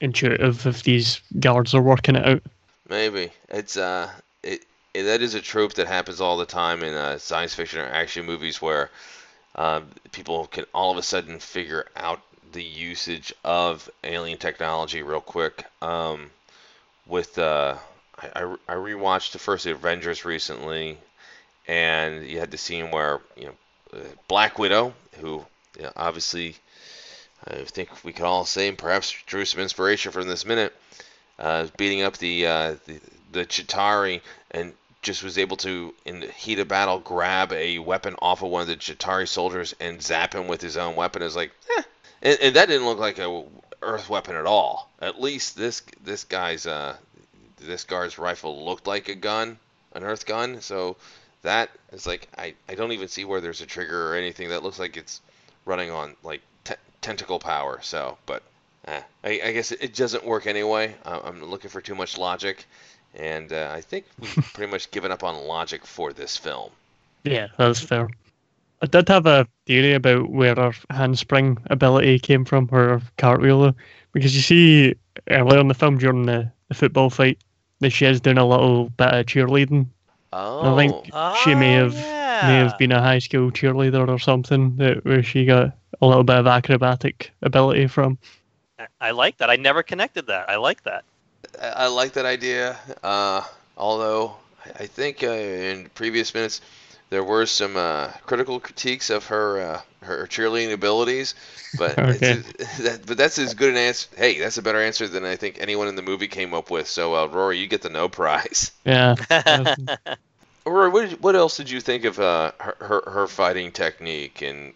intuitive 0.00 0.66
if 0.66 0.82
these 0.82 1.20
guards 1.38 1.74
are 1.74 1.82
working 1.82 2.16
it 2.16 2.26
out. 2.26 2.42
Maybe 2.88 3.30
it's 3.48 3.76
uh, 3.76 4.10
it 4.42 4.64
that 4.94 5.22
is 5.22 5.34
a 5.34 5.40
trope 5.40 5.74
that 5.74 5.86
happens 5.86 6.20
all 6.20 6.36
the 6.36 6.46
time 6.46 6.82
in 6.82 6.94
uh, 6.94 7.18
science 7.18 7.54
fiction 7.54 7.80
or 7.80 7.86
action 7.86 8.26
movies 8.26 8.60
where 8.60 8.90
uh, 9.54 9.80
people 10.12 10.46
can 10.46 10.64
all 10.74 10.90
of 10.90 10.96
a 10.96 11.02
sudden 11.02 11.38
figure 11.38 11.86
out 11.96 12.20
the 12.52 12.62
usage 12.62 13.32
of 13.44 13.88
alien 14.02 14.38
technology 14.38 15.02
real 15.02 15.20
quick. 15.20 15.64
Um, 15.82 16.30
with 17.06 17.38
uh, 17.38 17.76
I, 18.18 18.56
I, 18.68 18.74
rewatched 18.74 19.32
the 19.32 19.38
first 19.38 19.66
Avengers 19.66 20.24
recently, 20.24 20.98
and 21.66 22.26
you 22.26 22.38
had 22.38 22.50
the 22.50 22.58
scene 22.58 22.90
where 22.90 23.20
you 23.36 23.46
know 23.46 23.98
uh, 23.98 24.04
Black 24.28 24.58
Widow, 24.58 24.94
who 25.20 25.44
you 25.76 25.84
know, 25.84 25.92
obviously 25.96 26.56
I 27.46 27.64
think 27.64 28.04
we 28.04 28.12
could 28.12 28.24
all 28.24 28.44
say 28.44 28.70
perhaps 28.72 29.14
drew 29.26 29.44
some 29.44 29.60
inspiration 29.60 30.12
from 30.12 30.28
this 30.28 30.44
minute, 30.44 30.74
uh, 31.38 31.66
beating 31.76 32.02
up 32.02 32.16
the, 32.18 32.46
uh, 32.46 32.74
the 32.86 33.00
the 33.32 33.46
Chitauri 33.46 34.20
and 34.50 34.72
just 35.02 35.22
was 35.22 35.38
able 35.38 35.56
to, 35.58 35.94
in 36.04 36.20
the 36.20 36.26
heat 36.28 36.58
of 36.58 36.68
battle, 36.68 36.98
grab 36.98 37.52
a 37.52 37.78
weapon 37.78 38.14
off 38.20 38.42
of 38.42 38.50
one 38.50 38.62
of 38.62 38.68
the 38.68 38.76
Chitauri 38.76 39.26
soldiers 39.26 39.74
and 39.80 40.02
zap 40.02 40.34
him 40.34 40.46
with 40.46 40.60
his 40.60 40.76
own 40.76 40.94
weapon. 40.94 41.22
Is 41.22 41.36
like, 41.36 41.52
eh. 41.76 41.82
and, 42.22 42.38
and, 42.42 42.56
that 42.56 42.68
didn't 42.68 42.86
look 42.86 42.98
like 42.98 43.18
a 43.18 43.44
Earth 43.82 44.10
weapon 44.10 44.36
at 44.36 44.44
all. 44.44 44.90
At 45.00 45.20
least 45.20 45.56
this 45.56 45.82
this 46.04 46.24
guy's 46.24 46.66
uh, 46.66 46.96
this 47.58 47.84
guard's 47.84 48.18
rifle 48.18 48.64
looked 48.64 48.86
like 48.86 49.08
a 49.08 49.14
gun, 49.14 49.58
an 49.94 50.04
Earth 50.04 50.26
gun. 50.26 50.60
So 50.60 50.96
that 51.42 51.70
is 51.92 52.06
like, 52.06 52.28
I 52.36 52.54
I 52.68 52.74
don't 52.74 52.92
even 52.92 53.08
see 53.08 53.24
where 53.24 53.40
there's 53.40 53.62
a 53.62 53.66
trigger 53.66 54.10
or 54.10 54.16
anything. 54.16 54.50
That 54.50 54.62
looks 54.62 54.78
like 54.78 54.98
it's 54.98 55.22
running 55.64 55.90
on 55.90 56.14
like 56.22 56.42
te- 56.64 56.74
tentacle 57.00 57.38
power. 57.38 57.80
So, 57.82 58.18
but 58.26 58.42
eh, 58.84 59.00
I, 59.24 59.40
I 59.44 59.52
guess 59.52 59.72
it, 59.72 59.94
doesn't 59.94 60.26
work 60.26 60.46
anyway. 60.46 60.94
I'm 61.06 61.42
looking 61.42 61.70
for 61.70 61.80
too 61.80 61.94
much 61.94 62.18
logic 62.18 62.66
and 63.14 63.52
uh, 63.52 63.70
I 63.72 63.80
think 63.80 64.06
we've 64.18 64.34
pretty 64.54 64.70
much 64.70 64.90
given 64.90 65.10
up 65.10 65.24
on 65.24 65.46
logic 65.46 65.84
for 65.86 66.12
this 66.12 66.36
film. 66.36 66.70
Yeah, 67.24 67.48
that's 67.58 67.80
fair. 67.80 68.08
I 68.82 68.86
did 68.86 69.08
have 69.08 69.26
a 69.26 69.46
theory 69.66 69.92
about 69.92 70.30
where 70.30 70.54
her 70.54 70.72
handspring 70.88 71.58
ability 71.68 72.18
came 72.20 72.44
from, 72.44 72.68
her 72.68 73.02
cartwheel, 73.18 73.74
because 74.12 74.34
you 74.34 74.40
see 74.40 74.94
earlier 75.28 75.60
in 75.60 75.68
the 75.68 75.74
film 75.74 75.98
during 75.98 76.24
the, 76.24 76.50
the 76.68 76.74
football 76.74 77.10
fight 77.10 77.38
that 77.80 77.90
she 77.90 78.06
is 78.06 78.20
doing 78.20 78.38
a 78.38 78.46
little 78.46 78.88
bit 78.90 79.12
of 79.12 79.26
cheerleading. 79.26 79.86
Oh, 80.32 80.74
I 80.74 80.76
think 80.76 81.10
oh, 81.12 81.34
she 81.44 81.54
may 81.54 81.72
have 81.72 81.94
yeah. 81.94 82.46
may 82.46 82.56
have 82.58 82.78
been 82.78 82.92
a 82.92 83.00
high 83.00 83.18
school 83.18 83.50
cheerleader 83.50 84.08
or 84.08 84.18
something 84.18 84.76
that 84.76 85.04
where 85.04 85.22
she 85.22 85.44
got 85.44 85.76
a 86.00 86.06
little 86.06 86.24
bit 86.24 86.36
of 86.36 86.46
acrobatic 86.46 87.32
ability 87.42 87.86
from. 87.88 88.16
I- 88.78 88.86
I 89.00 89.10
like 89.10 89.36
that. 89.38 89.50
I 89.50 89.56
never 89.56 89.82
connected 89.82 90.26
that. 90.28 90.48
I 90.48 90.56
like 90.56 90.84
that. 90.84 91.04
I, 91.60 91.86
like 91.88 92.14
that 92.14 92.26
idea. 92.26 92.76
Uh, 93.02 93.42
although 93.76 94.36
I 94.78 94.86
think 94.86 95.22
uh, 95.22 95.28
in 95.28 95.88
previous 95.94 96.34
minutes 96.34 96.60
there 97.10 97.24
were 97.24 97.46
some 97.46 97.76
uh, 97.76 98.08
critical 98.26 98.60
critiques 98.60 99.10
of 99.10 99.26
her 99.26 99.60
uh, 99.60 99.80
her 100.02 100.26
cheerleading 100.26 100.72
abilities, 100.72 101.34
but 101.76 102.00
Okay. 102.08 102.20
it's, 102.20 102.78
that, 102.82 103.06
but 103.06 103.16
that's 103.16 103.38
as 103.38 103.54
good 103.54 103.70
an 103.70 103.76
answer. 103.76 104.08
Hey, 104.16 104.38
that's 104.38 104.58
a 104.58 104.62
better 104.62 104.80
answer 104.80 105.08
than 105.08 105.24
I 105.24 105.36
think 105.36 105.58
anyone 105.60 105.88
in 105.88 105.96
the 105.96 106.02
movie 106.02 106.28
came 106.28 106.54
up 106.54 106.70
with. 106.70 106.88
So 106.88 107.14
uh, 107.14 107.26
Rory, 107.26 107.58
you 107.58 107.66
get 107.66 107.82
the 107.82 107.90
no 107.90 108.08
prize. 108.08 108.72
Yeah. 108.84 109.16
Rory, 110.66 110.88
what, 110.90 111.10
did, 111.10 111.22
what 111.22 111.36
else 111.36 111.56
did 111.56 111.70
you 111.70 111.80
think 111.80 112.04
of 112.04 112.18
uh, 112.20 112.52
her, 112.60 112.76
her 112.80 113.10
her 113.10 113.26
fighting 113.26 113.72
technique? 113.72 114.42
And 114.42 114.72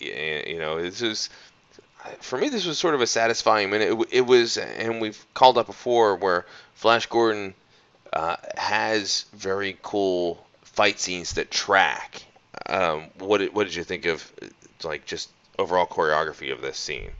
you 0.00 0.58
know, 0.58 0.80
this 0.80 1.02
is 1.02 1.30
for 2.20 2.38
me. 2.38 2.48
This 2.48 2.66
was 2.66 2.78
sort 2.78 2.94
of 2.94 3.00
a 3.00 3.06
satisfying 3.06 3.70
minute. 3.70 3.92
It, 3.92 4.08
it 4.10 4.26
was, 4.26 4.56
and 4.56 5.00
we've 5.00 5.24
called 5.34 5.58
up 5.58 5.66
before 5.66 6.16
where 6.16 6.46
Flash 6.74 7.06
Gordon 7.06 7.54
uh, 8.12 8.36
has 8.56 9.26
very 9.34 9.78
cool 9.82 10.44
fight 10.62 10.98
scenes 11.00 11.34
that 11.34 11.50
track. 11.50 12.22
Um, 12.66 13.04
what 13.18 13.38
did, 13.38 13.54
what 13.54 13.64
did 13.64 13.74
you 13.74 13.84
think 13.84 14.06
of 14.06 14.30
like 14.84 15.06
just 15.06 15.30
overall 15.58 15.86
choreography 15.86 16.52
of 16.52 16.60
this 16.60 16.78
scene? 16.78 17.10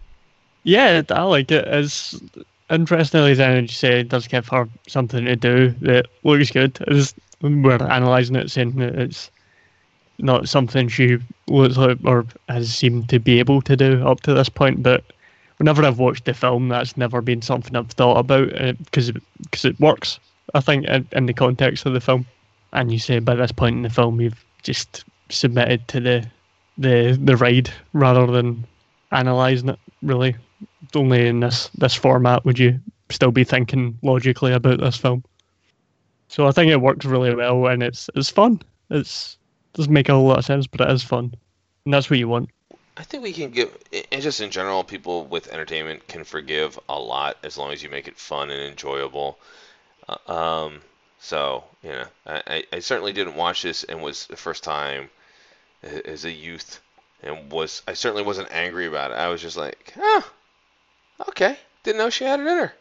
Yeah, 0.65 1.03
I 1.11 1.23
like 1.23 1.51
it. 1.51 1.67
It's 1.67 2.21
interestingly, 2.71 3.33
as 3.33 3.63
you 3.63 3.69
say, 3.69 4.01
it 4.01 4.09
does 4.09 4.29
give 4.29 4.49
her 4.49 4.69
something 4.87 5.25
to 5.25 5.37
do 5.37 5.71
that 5.81 6.07
looks 6.25 6.51
good. 6.51 6.79
It's, 6.87 7.15
we're 7.41 7.77
analysing 7.77 8.37
it, 8.37 8.51
saying 8.51 8.77
that 8.77 8.95
it's 8.97 9.31
not 10.19 10.49
something 10.49 10.89
she 10.89 11.19
looks 11.47 11.77
like 11.77 11.99
uh, 12.05 12.09
or 12.09 12.27
has 12.49 12.75
seemed 12.75 13.09
to 13.09 13.19
be 13.19 13.39
able 13.39 13.63
to 13.63 13.77
do 13.77 14.07
up 14.07 14.21
to 14.23 14.35
this 14.35 14.49
point. 14.49 14.83
But 14.83 15.05
whenever 15.59 15.85
I've 15.85 15.99
watched 15.99 16.25
the 16.25 16.35
film, 16.35 16.69
that's 16.69 16.97
never 16.97 17.21
been 17.21 17.43
something 17.43 17.77
I've 17.77 17.91
thought 17.91 18.19
about 18.19 18.61
uh, 18.61 18.73
because 18.85 19.13
because 19.43 19.65
it 19.65 19.79
works. 19.81 20.19
I 20.55 20.61
think 20.61 20.87
in, 20.87 21.07
in 21.13 21.27
the 21.27 21.35
context 21.35 21.87
of 21.87 21.93
the 21.93 22.01
film, 22.01 22.27
and 22.73 22.91
you 22.91 22.99
say 22.99 23.19
by 23.19 23.35
this 23.35 23.53
point 23.53 23.77
in 23.77 23.83
the 23.83 23.91
film, 23.91 24.21
you've 24.21 24.45
just 24.63 25.05
submitted 25.29 25.87
to 25.89 26.01
the 26.01 26.27
the 26.79 27.19
the 27.23 27.37
ride 27.37 27.71
rather 27.93 28.27
than 28.27 28.67
analysing 29.13 29.71
it. 29.71 29.79
Really, 30.03 30.37
only 30.95 31.27
in 31.27 31.41
this 31.41 31.69
this 31.79 31.95
format 31.95 32.45
would 32.45 32.59
you 32.59 32.79
still 33.11 33.31
be 33.31 33.45
thinking 33.45 33.99
logically 34.03 34.53
about 34.53 34.81
this 34.81 34.97
film. 34.97 35.25
So 36.29 36.47
I 36.47 36.53
think 36.53 36.71
it 36.71 36.81
works 36.81 37.07
really 37.07 37.35
well, 37.35 37.67
and 37.67 37.83
it's 37.83 38.11
it's 38.15 38.31
fun. 38.31 38.61
It's 38.91 39.39
doesn't 39.75 39.93
make 39.93 40.09
a 40.09 40.13
whole 40.15 40.27
lot 40.27 40.39
of 40.39 40.45
sense, 40.45 40.67
but 40.67 40.81
it 40.81 40.91
is 40.91 41.03
fun, 41.03 41.35
and 41.85 41.95
that's 41.95 42.11
what 42.11 42.19
you 42.19 42.29
want. 42.29 42.51
I 42.97 43.03
think 43.05 43.23
we 43.23 43.33
can 43.33 43.51
give, 43.51 43.77
and 44.11 44.21
just 44.23 44.41
in 44.41 44.51
general, 44.51 44.83
people 44.83 45.25
with 45.27 45.49
entertainment 45.53 46.09
can 46.09 46.25
forgive 46.25 46.79
a 46.89 46.99
lot 46.99 47.37
as 47.45 47.57
long 47.57 47.73
as 47.73 47.83
you 47.83 47.89
make 47.91 48.09
it 48.09 48.19
fun 48.19 48.51
and 48.51 48.61
enjoyable. 48.71 49.39
Uh, 50.09 50.33
um, 50.33 50.81
so 51.21 51.63
you 51.83 51.91
know, 51.91 52.05
I, 52.27 52.65
I- 52.73 52.79
certainly 52.81 53.13
didn't 53.13 53.37
watch 53.37 53.63
this 53.63 53.85
and 53.85 54.03
was 54.03 54.27
the 54.27 54.37
first 54.37 54.65
time 54.65 55.11
as 56.05 56.25
a 56.25 56.31
youth, 56.33 56.81
and 57.23 57.53
was 57.53 57.83
I 57.87 57.93
certainly 57.95 58.25
wasn't 58.25 58.51
angry 58.51 58.87
about 58.87 59.13
it. 59.13 59.15
I 59.19 59.29
was 59.29 59.41
just 59.41 59.57
like, 59.57 59.95
oh, 59.97 60.29
okay, 61.29 61.57
didn't 61.85 61.99
know 61.99 62.11
she 62.11 62.25
had 62.25 62.41
it 62.41 62.47
in 62.47 62.59
her. 62.59 62.73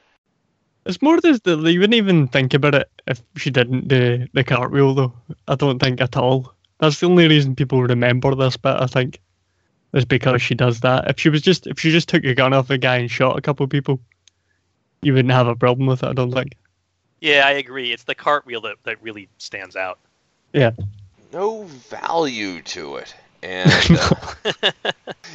It's 0.85 1.01
more 1.01 1.19
just 1.19 1.43
that 1.43 1.59
you 1.59 1.79
wouldn't 1.81 1.93
even 1.95 2.27
think 2.29 2.53
about 2.53 2.73
it 2.73 2.89
if 3.07 3.21
she 3.35 3.51
didn't 3.51 3.87
do 3.89 4.25
the 4.33 4.43
cartwheel, 4.43 4.93
though. 4.95 5.13
I 5.47 5.55
don't 5.55 5.79
think 5.79 5.99
at 6.01 6.15
all. 6.17 6.53
That's 6.79 6.99
the 6.99 7.07
only 7.07 7.27
reason 7.27 7.55
people 7.55 7.81
remember 7.81 8.35
this 8.35 8.57
bit. 8.57 8.75
I 8.79 8.87
think 8.87 9.19
is 9.93 10.05
because 10.05 10.41
she 10.41 10.53
does 10.55 10.81
that. 10.81 11.09
If 11.09 11.19
she 11.19 11.29
was 11.29 11.41
just 11.41 11.67
if 11.67 11.79
she 11.79 11.91
just 11.91 12.09
took 12.09 12.23
a 12.23 12.35
gun 12.35 12.53
off 12.53 12.69
a 12.69 12.77
guy 12.77 12.97
and 12.97 13.09
shot 13.09 13.37
a 13.37 13.41
couple 13.41 13.63
of 13.63 13.69
people, 13.69 13.99
you 15.01 15.13
wouldn't 15.13 15.33
have 15.33 15.47
a 15.47 15.55
problem 15.55 15.87
with 15.87 16.03
it. 16.03 16.07
I 16.09 16.13
don't 16.13 16.31
think. 16.31 16.53
Yeah, 17.19 17.43
I 17.45 17.51
agree. 17.51 17.91
It's 17.91 18.03
the 18.03 18.13
cartwheel 18.13 18.61
that, 18.61 18.75
that 18.83 19.01
really 19.01 19.27
stands 19.39 19.75
out. 19.75 19.97
Yeah. 20.53 20.71
no 21.33 21.63
value 21.63 22.61
to 22.61 22.97
it. 22.97 23.15
And 23.41 23.71
uh, 23.91 24.15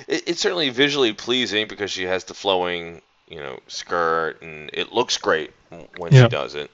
it, 0.08 0.22
it's 0.28 0.40
certainly 0.40 0.70
visually 0.70 1.12
pleasing 1.12 1.66
because 1.66 1.90
she 1.90 2.04
has 2.04 2.24
the 2.24 2.34
flowing, 2.34 3.02
you 3.28 3.36
know, 3.40 3.58
skirt 3.66 4.42
and 4.42 4.70
it 4.72 4.92
looks 4.92 5.18
great 5.18 5.52
when 5.96 6.12
Yeah. 6.12 6.24
she 6.24 6.28
does 6.28 6.54
it. 6.54 6.70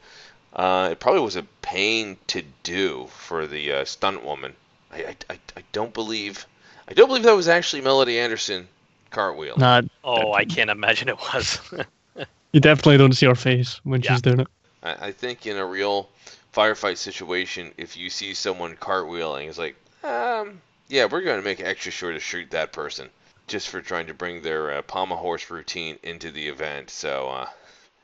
Uh, 0.59 0.91
it 0.93 1.01
probably 1.01 1.21
was 1.23 1.37
a 1.37 1.45
pain 1.63 2.19
to 2.27 2.43
do 2.65 3.07
for 3.13 3.47
the 3.47 3.73
uh, 3.73 3.85
stunt 3.87 4.23
woman. 4.25 4.55
I, 4.93 5.05
I, 5.05 5.17
I, 5.31 5.39
I 5.57 5.63
don't 5.73 5.95
believe 5.95 6.47
I 6.89 6.95
don't 6.95 7.09
believe 7.09 7.23
that 7.25 7.37
was 7.37 7.49
actually 7.49 7.83
Melody 7.83 8.19
Anderson 8.19 8.69
cartwheel. 9.11 9.57
Nah, 9.57 9.83
Oh, 10.05 10.33
I 10.33 10.45
can't 10.45 10.71
imagine 10.71 11.09
it 11.09 11.17
was. 11.19 11.61
you 12.53 12.61
definitely 12.61 12.99
don't 12.99 13.13
see 13.13 13.27
her 13.27 13.35
face 13.35 13.81
when 13.85 14.03
Yeah. 14.03 14.11
she's 14.15 14.23
doing 14.23 14.41
it. 14.41 14.49
I, 14.83 15.09
I 15.09 15.13
think 15.13 15.47
in 15.47 15.57
a 15.57 15.67
real 15.67 16.09
firefight 16.55 16.97
situation, 16.97 17.73
if 17.77 17.97
you 17.97 18.11
see 18.11 18.35
someone 18.35 18.77
cartwheeling, 18.77 19.49
it's 19.49 19.59
like, 19.59 19.77
um, 20.05 20.61
yeah, 20.89 21.05
we're 21.05 21.23
going 21.23 21.39
to 21.39 21.45
make 21.45 21.61
extra 21.61 21.93
sure 21.93 22.13
to 22.13 22.21
shoot 22.21 22.51
that 22.51 22.73
person 22.73 23.11
just 23.47 23.69
for 23.69 23.81
trying 23.81 24.07
to 24.09 24.15
bring 24.15 24.43
their 24.43 24.73
uh, 24.73 24.83
pommel 24.83 25.17
horse 25.19 25.51
routine 25.51 25.99
into 26.03 26.31
the 26.31 26.49
event. 26.49 26.91
So 26.91 27.29
uh, 27.29 27.49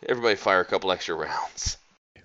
everybody 0.08 0.36
fire 0.36 0.60
a 0.60 0.64
couple 0.64 0.92
extra 0.92 1.14
rounds. 1.26 1.78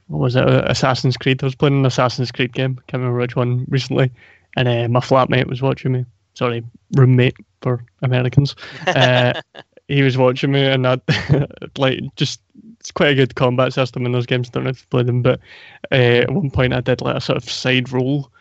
What 0.10 0.20
was 0.20 0.36
it? 0.36 0.48
uh, 0.48 0.64
Assassin's 0.66 1.18
Creed. 1.18 1.42
I 1.42 1.46
was 1.46 1.56
playing 1.56 1.80
an 1.80 1.86
Assassin's 1.86 2.32
Creed 2.32 2.52
game. 2.54 2.76
Can't 2.88 3.02
remember 3.02 3.20
which 3.20 3.36
one 3.36 3.66
recently, 3.70 4.12
and 4.58 4.68
uh, 4.68 4.88
my 4.90 5.00
flatmate 5.00 5.48
was 5.48 5.62
watching 5.62 5.92
me. 5.92 6.06
Sorry, 6.34 6.64
roommate 6.96 7.38
for 7.62 7.84
Americans. 8.02 8.56
Uh, 8.88 9.40
he 9.88 10.04
was 10.04 10.18
watching 10.18 10.52
me, 10.52 10.64
and 10.66 10.86
that 10.86 11.02
like 11.78 12.00
just 12.16 12.42
it's 12.80 12.92
quite 12.92 13.10
a 13.10 13.16
good 13.16 13.36
combat 13.36 13.74
system 13.74 14.06
in 14.06 14.12
those 14.12 14.26
games. 14.26 14.50
Don't 14.50 14.64
know 14.64 14.70
if 14.70 14.82
you 14.82 14.88
played 14.90 15.08
them, 15.08 15.22
but 15.22 15.40
uh, 15.92 15.96
at 15.96 16.32
one 16.32 16.52
point 16.52 16.74
I 16.74 16.82
did 16.82 17.02
like 17.02 17.16
a 17.16 17.22
sort 17.22 17.38
of 17.38 17.50
side 17.50 17.92
roll, 17.92 18.32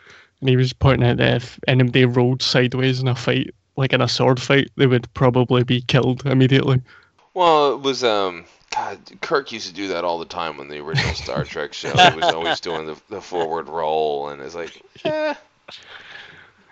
and 0.41 0.49
he 0.49 0.57
was 0.57 0.73
pointing 0.73 1.09
out 1.09 1.17
that 1.17 1.37
if 1.37 1.59
anybody 1.67 2.05
rolled 2.05 2.43
sideways 2.43 3.01
in 3.01 3.09
a 3.09 3.15
fight, 3.15 3.55
like 3.77 3.93
in 3.93 4.01
a 4.01 4.09
sword 4.09 4.41
fight, 4.41 4.71
they 4.77 4.87
would 4.87 5.13
probably 5.15 5.65
be 5.65 5.81
killed 5.83 6.25
immediately. 6.27 6.81
Well, 7.35 7.75
it 7.75 7.81
was 7.81 8.05
um, 8.05 8.45
God, 8.79 9.21
Kirk 9.21 9.51
used 9.51 9.67
to 9.67 9.75
do 9.75 9.89
that 9.89 10.05
all 10.05 10.21
the 10.21 10.25
time 10.25 10.61
on 10.61 10.69
the 10.69 10.79
original 10.79 11.13
Star 11.15 11.43
Trek 11.45 11.73
show. 11.73 11.97
He 12.11 12.17
was 12.17 12.29
always 12.29 12.61
doing 12.61 12.87
the, 12.87 12.97
the 13.09 13.21
forward 13.21 13.69
roll, 13.69 14.29
and 14.29 14.41
it's 14.41 14.55
like, 14.55 14.81
eh, 15.05 15.35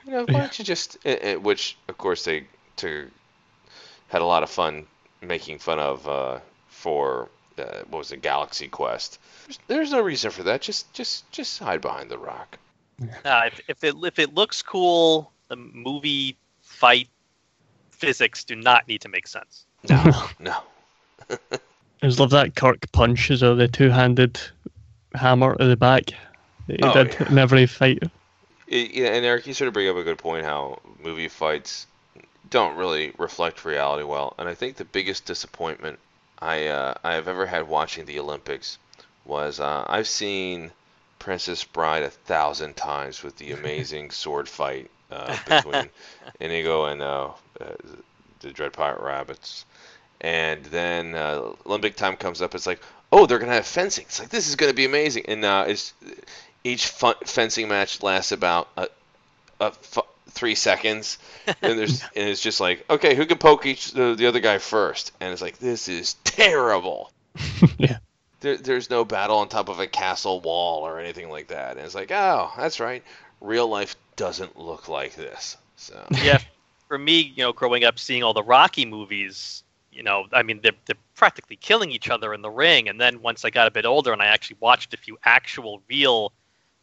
you 0.04 0.12
know, 0.12 0.24
why 0.24 0.38
don't 0.38 0.56
you 0.56 0.64
just? 0.64 0.98
eh, 1.04 1.18
eh, 1.20 1.34
which, 1.34 1.76
of 1.88 1.98
course, 1.98 2.24
they 2.24 2.46
to 2.76 3.10
had 4.08 4.22
a 4.22 4.24
lot 4.24 4.44
of 4.44 4.50
fun 4.50 4.86
making 5.20 5.58
fun 5.58 5.80
of 5.80 6.06
uh, 6.06 6.38
for 6.68 7.28
uh, 7.58 7.80
what 7.90 7.98
was 7.98 8.12
it, 8.12 8.22
Galaxy 8.22 8.68
Quest. 8.68 9.18
There's, 9.46 9.58
there's 9.66 9.90
no 9.90 10.00
reason 10.00 10.30
for 10.30 10.44
that. 10.44 10.60
Just, 10.60 10.92
just, 10.92 11.28
just 11.32 11.58
hide 11.58 11.80
behind 11.80 12.08
the 12.08 12.18
rock. 12.18 12.56
Nah, 13.24 13.46
if, 13.46 13.60
if 13.68 13.84
it 13.84 13.94
if 14.04 14.18
it 14.20 14.32
looks 14.32 14.62
cool, 14.62 15.32
the 15.48 15.56
movie 15.56 16.36
fight 16.62 17.08
physics 17.90 18.44
do 18.44 18.54
not 18.54 18.86
need 18.86 19.00
to 19.00 19.08
make 19.08 19.26
sense. 19.26 19.66
No, 19.88 20.28
no. 20.38 20.56
I 22.02 22.06
just 22.06 22.18
love 22.20 22.30
that 22.30 22.54
Kirk 22.54 22.90
punch 22.92 23.30
as 23.30 23.42
well, 23.42 23.56
the 23.56 23.68
two 23.68 23.88
handed 23.88 24.38
hammer 25.14 25.54
to 25.56 25.64
the 25.66 25.76
back 25.76 26.10
that 26.66 26.80
he 26.80 26.86
Oh, 26.86 26.92
did 26.92 27.16
yeah. 27.18 27.28
in 27.28 27.38
every 27.38 27.66
fight. 27.66 28.02
It, 28.66 28.90
yeah, 28.92 29.08
and 29.08 29.24
Eric, 29.24 29.46
you 29.46 29.54
sort 29.54 29.68
of 29.68 29.74
bring 29.74 29.88
up 29.88 29.96
a 29.96 30.02
good 30.02 30.18
point 30.18 30.44
how 30.44 30.80
movie 31.02 31.28
fights 31.28 31.86
don't 32.50 32.76
really 32.76 33.12
reflect 33.18 33.64
reality 33.64 34.04
well. 34.04 34.34
And 34.38 34.48
I 34.48 34.54
think 34.54 34.76
the 34.76 34.84
biggest 34.84 35.24
disappointment 35.24 35.98
I 36.40 36.66
uh, 36.66 36.94
I 37.02 37.14
have 37.14 37.28
ever 37.28 37.46
had 37.46 37.66
watching 37.68 38.04
the 38.04 38.18
Olympics 38.18 38.78
was 39.24 39.58
uh, 39.60 39.84
I've 39.88 40.08
seen 40.08 40.70
Princess 41.18 41.64
Bride 41.64 42.02
a 42.02 42.10
thousand 42.10 42.76
times 42.76 43.22
with 43.22 43.36
the 43.38 43.52
amazing 43.52 44.10
sword 44.22 44.48
fight 44.48 44.90
uh, 45.10 45.36
between 45.46 45.88
Inigo 46.40 46.86
and 46.86 47.00
uh, 47.02 47.30
uh, 47.60 47.72
the 48.40 48.50
Dread 48.50 48.72
Pirate 48.72 49.00
Roberts. 49.00 49.64
And 50.20 50.64
then 50.66 51.14
uh, 51.14 51.52
Olympic 51.66 51.96
time 51.96 52.16
comes 52.16 52.40
up. 52.42 52.54
It's 52.54 52.66
like, 52.66 52.80
oh, 53.12 53.26
they're 53.26 53.38
gonna 53.38 53.52
have 53.52 53.66
fencing. 53.66 54.04
It's 54.08 54.18
like 54.18 54.30
this 54.30 54.48
is 54.48 54.56
gonna 54.56 54.74
be 54.74 54.84
amazing. 54.84 55.24
And 55.28 55.44
uh, 55.44 55.64
it's 55.68 55.92
each 56.64 56.88
fun, 56.88 57.14
fencing 57.24 57.68
match 57.68 58.02
lasts 58.02 58.32
about 58.32 58.68
a, 58.76 58.88
a 59.60 59.66
f- 59.66 59.98
three 60.30 60.54
seconds, 60.54 61.18
and 61.62 61.78
there's 61.78 62.02
and 62.16 62.28
it's 62.28 62.40
just 62.40 62.60
like, 62.60 62.84
okay, 62.90 63.14
who 63.14 63.26
can 63.26 63.38
poke 63.38 63.66
each 63.66 63.92
the, 63.92 64.14
the 64.14 64.26
other 64.26 64.40
guy 64.40 64.58
first? 64.58 65.12
And 65.20 65.32
it's 65.32 65.42
like, 65.42 65.58
this 65.58 65.88
is 65.88 66.14
terrible. 66.24 67.10
Yeah. 67.78 67.98
There, 68.40 68.56
there's 68.56 68.90
no 68.90 69.04
battle 69.04 69.38
on 69.38 69.48
top 69.48 69.68
of 69.68 69.80
a 69.80 69.86
castle 69.86 70.40
wall 70.40 70.86
or 70.86 70.98
anything 71.00 71.30
like 71.30 71.48
that. 71.48 71.76
And 71.76 71.84
it's 71.84 71.94
like, 71.94 72.10
oh, 72.10 72.50
that's 72.56 72.80
right. 72.80 73.02
Real 73.40 73.66
life 73.66 73.96
doesn't 74.16 74.58
look 74.58 74.88
like 74.88 75.14
this. 75.14 75.56
So 75.76 76.06
yeah, 76.22 76.38
for 76.88 76.98
me, 76.98 77.20
you 77.20 77.42
know, 77.44 77.52
growing 77.52 77.84
up 77.84 77.98
seeing 77.98 78.22
all 78.22 78.34
the 78.34 78.42
Rocky 78.42 78.84
movies, 78.86 79.62
you 79.96 80.02
know, 80.02 80.26
I 80.32 80.42
mean, 80.42 80.60
they're, 80.62 80.72
they're 80.84 80.96
practically 81.14 81.56
killing 81.56 81.90
each 81.90 82.10
other 82.10 82.34
in 82.34 82.42
the 82.42 82.50
ring. 82.50 82.88
And 82.88 83.00
then 83.00 83.22
once 83.22 83.44
I 83.44 83.50
got 83.50 83.66
a 83.66 83.70
bit 83.70 83.86
older 83.86 84.12
and 84.12 84.20
I 84.20 84.26
actually 84.26 84.58
watched 84.60 84.92
a 84.92 84.96
few 84.96 85.16
actual 85.24 85.80
real 85.88 86.32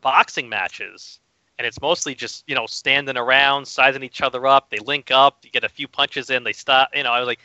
boxing 0.01 0.49
matches, 0.49 1.19
and 1.59 1.67
it's 1.67 1.79
mostly 1.79 2.15
just, 2.15 2.43
you 2.47 2.55
know, 2.55 2.65
standing 2.65 3.15
around, 3.15 3.67
sizing 3.67 4.01
each 4.01 4.21
other 4.21 4.47
up. 4.47 4.71
They 4.71 4.79
link 4.79 5.11
up, 5.11 5.39
you 5.43 5.51
get 5.51 5.63
a 5.63 5.69
few 5.69 5.87
punches 5.87 6.31
in, 6.31 6.43
they 6.43 6.53
stop. 6.53 6.89
You 6.95 7.03
know, 7.03 7.11
I 7.11 7.19
was 7.19 7.27
like, 7.27 7.39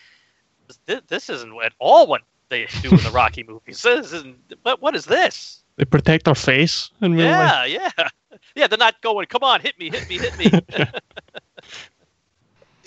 this, 0.86 1.02
this 1.08 1.28
isn't 1.28 1.52
at 1.62 1.74
all 1.78 2.06
what 2.06 2.22
they 2.48 2.66
do 2.82 2.90
in 2.90 2.96
the 2.96 3.10
Rocky 3.10 3.42
movies. 3.48 3.82
This 3.82 4.12
isn't, 4.12 4.36
what, 4.62 4.80
what 4.80 4.96
is 4.96 5.04
this? 5.04 5.62
They 5.76 5.84
protect 5.84 6.24
their 6.24 6.34
face 6.34 6.90
in 7.02 7.14
real 7.14 7.30
life. 7.30 7.68
Yeah, 7.68 7.90
yeah. 7.98 8.08
Yeah, 8.54 8.66
they're 8.66 8.78
not 8.78 9.00
going, 9.02 9.26
come 9.26 9.44
on, 9.44 9.60
hit 9.60 9.78
me, 9.78 9.90
hit 9.90 10.08
me, 10.08 10.18
hit 10.18 10.38
me. 10.38 10.86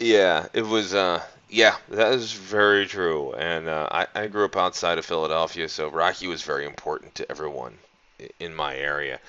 Yeah, 0.02 0.48
it 0.54 0.64
was. 0.64 0.96
Uh, 0.96 1.22
yeah, 1.52 1.76
that 1.90 2.14
is 2.14 2.32
very 2.32 2.88
true. 2.88 3.34
And 3.34 3.68
uh, 3.68 3.88
I, 3.92 4.08
I 4.16 4.28
grew 4.28 4.46
up 4.46 4.56
outside 4.56 4.98
of 4.98 5.06
Philadelphia, 5.06 5.68
so 5.68 5.90
Rocky 5.90 6.28
was 6.28 6.42
very 6.42 6.66
important 6.66 7.14
to 7.16 7.30
everyone 7.30 7.78
in 8.40 8.56
my 8.56 8.76
area. 8.76 9.20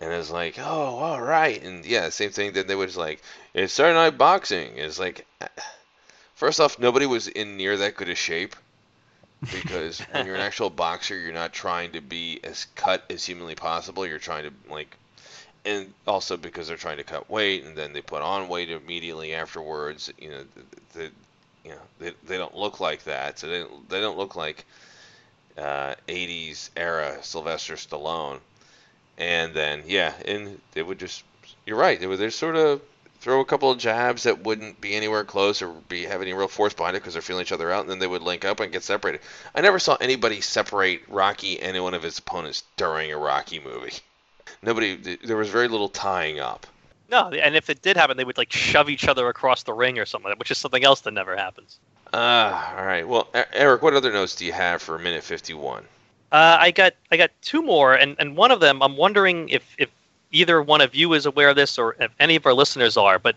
And 0.00 0.12
it 0.12 0.16
was 0.16 0.30
like, 0.30 0.58
oh, 0.58 0.62
all 0.62 1.20
right. 1.20 1.60
And 1.62 1.84
yeah, 1.84 2.08
same 2.10 2.30
thing. 2.30 2.52
Then 2.52 2.68
they 2.68 2.76
was 2.76 2.96
like, 2.96 3.20
it's 3.52 3.72
Saturday 3.72 3.94
Night 3.94 4.16
Boxing. 4.16 4.76
It's 4.76 4.98
like, 4.98 5.26
first 6.36 6.60
off, 6.60 6.78
nobody 6.78 7.06
was 7.06 7.26
in 7.28 7.56
near 7.56 7.76
that 7.78 7.96
good 7.96 8.10
a 8.10 8.14
shape. 8.14 8.54
Because 9.40 10.00
when 10.00 10.24
you're 10.24 10.34
an 10.34 10.40
actual 10.42 10.70
boxer, 10.70 11.18
you're 11.18 11.32
not 11.32 11.52
trying 11.52 11.92
to 11.92 12.00
be 12.00 12.40
as 12.44 12.66
cut 12.76 13.04
as 13.10 13.24
humanly 13.24 13.54
possible. 13.54 14.06
You're 14.06 14.18
trying 14.18 14.44
to 14.44 14.72
like 14.72 14.96
and 15.64 15.92
also 16.06 16.36
because 16.36 16.68
they're 16.68 16.76
trying 16.76 16.96
to 16.96 17.04
cut 17.04 17.28
weight 17.28 17.64
and 17.64 17.76
then 17.76 17.92
they 17.92 18.00
put 18.00 18.22
on 18.22 18.48
weight 18.48 18.70
immediately 18.70 19.34
afterwards 19.34 20.12
you 20.16 20.30
know 20.30 20.44
the, 20.54 20.98
the 20.98 21.10
you 21.66 21.72
know 21.72 21.80
they, 21.98 22.12
they 22.26 22.38
don't 22.38 22.56
look 22.56 22.80
like 22.80 23.04
that. 23.04 23.38
So 23.38 23.48
they 23.48 23.60
don't, 23.60 23.88
they 23.88 24.00
don't 24.00 24.16
look 24.16 24.36
like 24.36 24.64
uh, 25.58 25.94
80s 26.06 26.70
era 26.76 27.18
Sylvester 27.22 27.74
Stallone. 27.74 28.38
And 29.18 29.54
then 29.54 29.82
yeah 29.86 30.12
and 30.24 30.60
they 30.72 30.82
would 30.82 30.98
just 30.98 31.24
you're 31.64 31.78
right. 31.78 31.98
They 31.98 32.06
would 32.06 32.18
just 32.18 32.38
sort 32.38 32.56
of 32.56 32.80
throw 33.20 33.40
a 33.40 33.44
couple 33.44 33.70
of 33.70 33.78
jabs 33.78 34.22
that 34.24 34.44
wouldn't 34.44 34.80
be 34.80 34.94
anywhere 34.94 35.24
close 35.24 35.60
or 35.62 35.68
be 35.88 36.04
have 36.04 36.22
any 36.22 36.32
real 36.32 36.48
force 36.48 36.74
behind 36.74 36.96
it 36.96 37.00
because 37.00 37.14
they're 37.14 37.22
feeling 37.22 37.42
each 37.42 37.52
other 37.52 37.72
out 37.72 37.80
and 37.80 37.90
then 37.90 37.98
they 37.98 38.06
would 38.06 38.22
link 38.22 38.44
up 38.44 38.60
and 38.60 38.72
get 38.72 38.84
separated. 38.84 39.20
I 39.54 39.62
never 39.62 39.78
saw 39.78 39.96
anybody 39.96 40.40
separate 40.40 41.02
Rocky 41.08 41.58
and 41.60 41.82
one 41.82 41.94
of 41.94 42.02
his 42.02 42.18
opponents 42.18 42.62
during 42.76 43.10
a 43.10 43.18
Rocky 43.18 43.58
movie. 43.58 43.94
Nobody 44.62 45.16
there 45.16 45.36
was 45.36 45.48
very 45.48 45.68
little 45.68 45.88
tying 45.88 46.38
up 46.38 46.66
No, 47.08 47.28
and 47.30 47.54
if 47.54 47.70
it 47.70 47.82
did 47.82 47.96
happen, 47.96 48.16
they 48.16 48.24
would 48.24 48.36
like 48.38 48.52
shove 48.52 48.88
each 48.90 49.06
other 49.06 49.28
across 49.28 49.62
the 49.62 49.72
ring 49.72 49.98
or 49.98 50.06
something, 50.06 50.32
which 50.38 50.50
is 50.50 50.58
something 50.58 50.84
else 50.84 51.00
that 51.02 51.12
never 51.12 51.36
happens. 51.36 51.78
ah 52.12 52.74
all 52.78 52.84
right 52.86 53.06
well 53.06 53.28
eric 53.52 53.82
what 53.82 53.92
other 53.94 54.12
notes 54.12 54.34
do 54.36 54.44
you 54.46 54.52
have 54.52 54.80
for 54.80 54.96
minute 54.98 55.22
51 55.24 55.82
Uh, 56.32 56.56
I 56.60 56.70
got 56.70 56.94
I 57.12 57.16
got 57.16 57.30
two 57.42 57.62
more, 57.62 57.94
and, 57.94 58.16
and 58.18 58.36
one 58.36 58.50
of 58.50 58.60
them 58.60 58.82
I'm 58.82 58.96
wondering 58.96 59.48
if, 59.48 59.62
if 59.78 59.88
either 60.32 60.60
one 60.62 60.80
of 60.80 60.94
you 60.94 61.14
is 61.14 61.26
aware 61.26 61.48
of 61.50 61.56
this 61.56 61.78
or 61.78 61.94
if 62.00 62.10
any 62.18 62.36
of 62.36 62.44
our 62.46 62.52
listeners 62.54 62.96
are. 62.96 63.18
But 63.18 63.36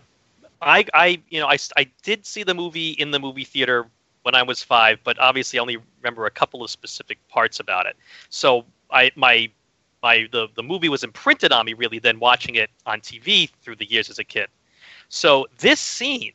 I 0.62 0.84
I 0.94 1.20
you 1.30 1.40
know 1.40 1.46
I 1.48 1.58
I 1.76 1.86
did 2.02 2.26
see 2.26 2.42
the 2.44 2.54
movie 2.54 2.90
in 2.90 3.10
the 3.12 3.18
movie 3.20 3.44
theater 3.44 3.86
when 4.22 4.34
I 4.34 4.42
was 4.42 4.62
five, 4.62 4.98
but 5.04 5.18
obviously 5.18 5.58
I 5.58 5.62
only 5.62 5.78
remember 6.02 6.26
a 6.26 6.30
couple 6.30 6.62
of 6.62 6.70
specific 6.70 7.18
parts 7.28 7.60
about 7.60 7.86
it. 7.86 7.96
So 8.28 8.64
I 8.90 9.10
my 9.16 9.50
my 10.02 10.26
the, 10.32 10.48
the 10.56 10.62
movie 10.62 10.88
was 10.88 11.02
imprinted 11.04 11.52
on 11.52 11.66
me 11.66 11.74
really 11.74 11.98
then 11.98 12.18
watching 12.18 12.54
it 12.56 12.70
on 12.86 13.00
TV 13.00 13.50
through 13.62 13.76
the 13.76 13.90
years 13.90 14.10
as 14.10 14.18
a 14.18 14.24
kid. 14.24 14.48
So 15.08 15.46
this 15.58 15.80
scene 15.80 16.32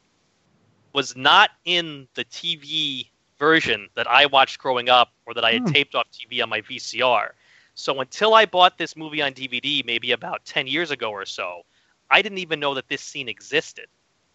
was 0.93 1.15
not 1.15 1.49
in 1.65 2.07
the 2.15 2.25
TV 2.25 3.11
version 3.37 3.89
that 3.95 4.07
I 4.09 4.25
watched 4.27 4.59
growing 4.59 4.89
up 4.89 5.09
or 5.25 5.33
that 5.33 5.43
I 5.45 5.51
had 5.53 5.65
Hmm. 5.65 5.65
taped 5.65 5.95
off 5.95 6.09
TV 6.11 6.41
on 6.41 6.49
my 6.49 6.61
VCR. 6.61 7.35
So 7.73 7.99
until 8.01 8.33
I 8.33 8.45
bought 8.45 8.77
this 8.77 8.95
movie 8.95 9.21
on 9.21 9.33
DVD 9.33 9.83
maybe 9.85 10.11
about 10.11 10.45
10 10.45 10.67
years 10.67 10.91
ago 10.91 11.11
or 11.11 11.25
so, 11.25 11.63
I 12.09 12.21
didn't 12.21 12.39
even 12.39 12.59
know 12.59 12.73
that 12.75 12.87
this 12.87 13.01
scene 13.01 13.27
existed. 13.27 13.87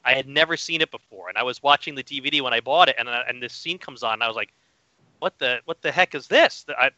I 0.04 0.14
had 0.14 0.26
never 0.28 0.56
seen 0.56 0.80
it 0.82 0.90
before 0.90 1.28
and 1.28 1.38
I 1.38 1.42
was 1.42 1.62
watching 1.62 1.94
the 1.94 2.02
DVD 2.02 2.40
when 2.40 2.52
I 2.54 2.60
bought 2.60 2.88
it 2.88 2.96
and 2.98 3.08
uh, 3.08 3.22
and 3.28 3.42
this 3.42 3.54
scene 3.54 3.78
comes 3.78 4.02
on 4.02 4.14
and 4.14 4.22
I 4.22 4.28
was 4.28 4.36
like 4.36 4.52
what 5.18 5.38
the 5.38 5.60
what 5.64 5.80
the 5.82 5.90
heck 5.92 6.14
is 6.14 6.26
this? 6.28 6.64
I, 6.78 6.90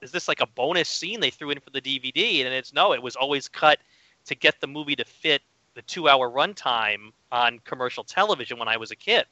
is 0.00 0.10
this 0.12 0.28
like 0.28 0.40
a 0.40 0.46
bonus 0.46 0.88
scene 0.88 1.20
they 1.20 1.30
threw 1.30 1.50
in 1.50 1.60
for 1.60 1.70
the 1.70 1.80
DVD? 1.80 2.42
And 2.42 2.54
it's 2.54 2.72
no, 2.72 2.92
it 2.92 3.02
was 3.02 3.16
always 3.16 3.48
cut 3.48 3.78
to 4.26 4.34
get 4.34 4.60
the 4.60 4.66
movie 4.66 4.96
to 4.96 5.04
fit 5.04 5.42
the 5.74 5.82
two 5.82 6.08
hour 6.08 6.28
runtime 6.30 7.10
on 7.30 7.60
commercial 7.64 8.04
television 8.04 8.58
when 8.58 8.68
I 8.68 8.76
was 8.76 8.90
a 8.90 8.96
kid. 8.96 9.26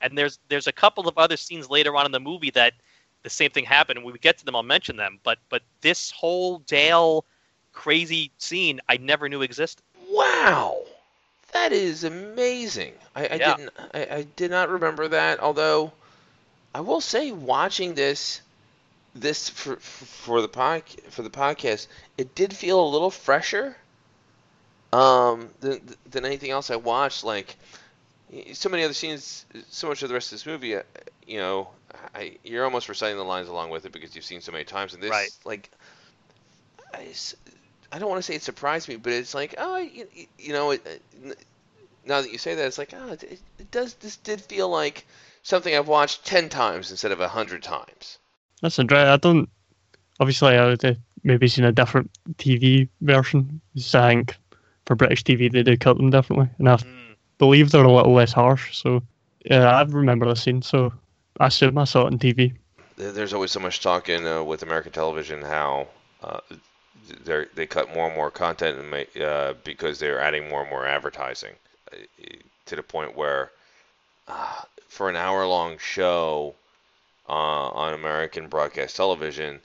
And 0.00 0.16
there's 0.16 0.38
there's 0.48 0.66
a 0.66 0.72
couple 0.72 1.08
of 1.08 1.18
other 1.18 1.36
scenes 1.36 1.68
later 1.70 1.94
on 1.96 2.06
in 2.06 2.12
the 2.12 2.20
movie 2.20 2.50
that 2.50 2.74
the 3.22 3.30
same 3.30 3.50
thing 3.50 3.64
happened. 3.64 3.98
And 3.98 4.04
when 4.04 4.12
we 4.12 4.18
get 4.18 4.38
to 4.38 4.44
them, 4.44 4.54
I'll 4.56 4.62
mention 4.62 4.96
them. 4.96 5.18
But 5.22 5.38
but 5.48 5.62
this 5.80 6.10
whole 6.10 6.58
Dale 6.60 7.24
crazy 7.72 8.32
scene 8.38 8.80
I 8.88 8.96
never 8.96 9.28
knew 9.28 9.42
existed. 9.42 9.82
wow 10.10 10.78
that 11.52 11.72
is 11.72 12.04
amazing 12.04 12.94
i, 13.14 13.28
I 13.34 13.38
Yeah. 13.38 13.38
didn't 13.38 13.70
I, 13.94 14.06
I 14.10 14.22
did 14.36 14.50
not 14.50 14.68
remember 14.68 15.08
that 15.08 15.40
although 15.40 15.92
i 16.74 16.80
will 16.80 17.00
say 17.00 17.30
watching 17.32 17.94
this 17.94 18.42
this 19.20 19.48
for 19.48 19.76
for 19.76 20.40
the 20.40 20.48
pod, 20.48 20.82
for 21.10 21.22
the 21.22 21.30
podcast 21.30 21.86
it 22.18 22.34
did 22.34 22.54
feel 22.54 22.80
a 22.80 22.88
little 22.88 23.10
fresher 23.10 23.76
um 24.92 25.48
than 25.60 25.80
than 26.10 26.24
anything 26.24 26.50
else 26.50 26.70
i 26.70 26.76
watched. 26.76 27.24
Like 27.24 27.56
so 28.52 28.68
many 28.68 28.82
other 28.84 28.94
scenes 28.94 29.46
so 29.70 29.88
much 29.88 30.02
of 30.02 30.08
the 30.08 30.14
rest 30.14 30.32
of 30.32 30.38
this 30.38 30.46
movie 30.46 30.76
uh, 30.76 30.82
you 31.26 31.38
know 31.38 31.68
I, 32.14 32.36
you're 32.44 32.64
almost 32.64 32.88
reciting 32.88 33.16
the 33.16 33.24
lines 33.24 33.48
along 33.48 33.70
with 33.70 33.86
it 33.86 33.92
because 33.92 34.14
you've 34.14 34.24
seen 34.24 34.40
so 34.40 34.52
many 34.52 34.64
times. 34.64 34.94
And 34.94 35.02
this 35.02 35.10
Right. 35.10 35.30
like 35.44 35.70
I 37.92 37.98
don't 37.98 38.08
want 38.08 38.18
to 38.18 38.26
say 38.26 38.34
it 38.34 38.42
surprised 38.42 38.88
me 38.88 38.96
but 38.96 39.12
it's 39.12 39.34
like 39.34 39.54
oh 39.58 39.78
you, 39.78 40.06
you 40.38 40.52
know 40.52 40.72
it, 40.72 40.86
uh, 40.86 41.32
now 42.04 42.20
that 42.20 42.32
you 42.32 42.38
say 42.38 42.54
that 42.54 42.66
it's 42.66 42.78
like 42.78 42.94
oh 42.96 43.12
it, 43.12 43.40
it 43.58 43.70
does 43.70 43.94
this 43.94 44.16
did 44.16 44.40
feel 44.40 44.68
like 44.68 45.06
something 45.42 45.74
I've 45.74 45.88
watched 45.88 46.24
10 46.24 46.48
times 46.48 46.90
instead 46.90 47.12
of 47.12 47.20
a 47.20 47.24
100 47.24 47.62
times 47.62 48.18
That's 48.62 48.78
interesting. 48.78 49.08
I 49.08 49.16
don't. 49.16 49.48
Obviously, 50.20 50.56
I 50.56 50.66
would 50.66 50.82
have 50.82 50.96
maybe 51.24 51.48
seen 51.48 51.64
a 51.64 51.72
different 51.72 52.10
TV 52.38 52.88
version. 53.02 53.60
So 53.76 54.00
I 54.00 54.08
think 54.08 54.36
for 54.86 54.94
British 54.96 55.24
TV, 55.24 55.48
they 55.50 55.62
do 55.62 55.76
cut 55.76 55.96
them 55.96 56.10
differently. 56.10 56.48
And 56.58 56.68
I 56.68 56.76
Mm. 56.76 57.16
believe 57.38 57.70
they're 57.70 57.84
a 57.84 57.92
little 57.92 58.14
less 58.14 58.32
harsh. 58.32 58.76
So, 58.76 59.02
yeah, 59.44 59.68
I 59.68 59.82
remember 59.82 60.26
the 60.26 60.36
scene. 60.36 60.62
So, 60.62 60.92
I 61.38 61.46
assume 61.48 61.76
I 61.78 61.84
saw 61.84 62.02
it 62.02 62.12
on 62.12 62.18
TV. 62.18 62.54
there's 62.96 63.34
always 63.34 63.52
so 63.52 63.60
much 63.60 63.80
talk 63.80 64.08
in 64.08 64.26
uh, 64.26 64.42
with 64.42 64.62
American 64.62 64.92
television 64.92 65.42
how 65.42 65.86
uh, 66.22 66.40
they 67.24 67.44
they 67.54 67.66
cut 67.66 67.94
more 67.94 68.06
and 68.06 68.16
more 68.16 68.30
content 68.30 68.78
and 68.78 68.90
make, 68.90 69.14
uh, 69.20 69.52
because 69.64 69.98
they're 69.98 70.20
adding 70.20 70.48
more 70.48 70.62
and 70.62 70.70
more 70.70 70.86
advertising 70.86 71.52
uh, 71.92 71.96
to 72.64 72.76
the 72.76 72.82
point 72.82 73.14
where 73.16 73.50
uh, 74.28 74.62
for 74.88 75.10
an 75.10 75.16
hour 75.16 75.46
long 75.46 75.76
show 75.78 76.54
uh, 77.28 77.32
on 77.32 77.94
American 77.94 78.48
broadcast 78.48 78.96
television, 78.96 79.60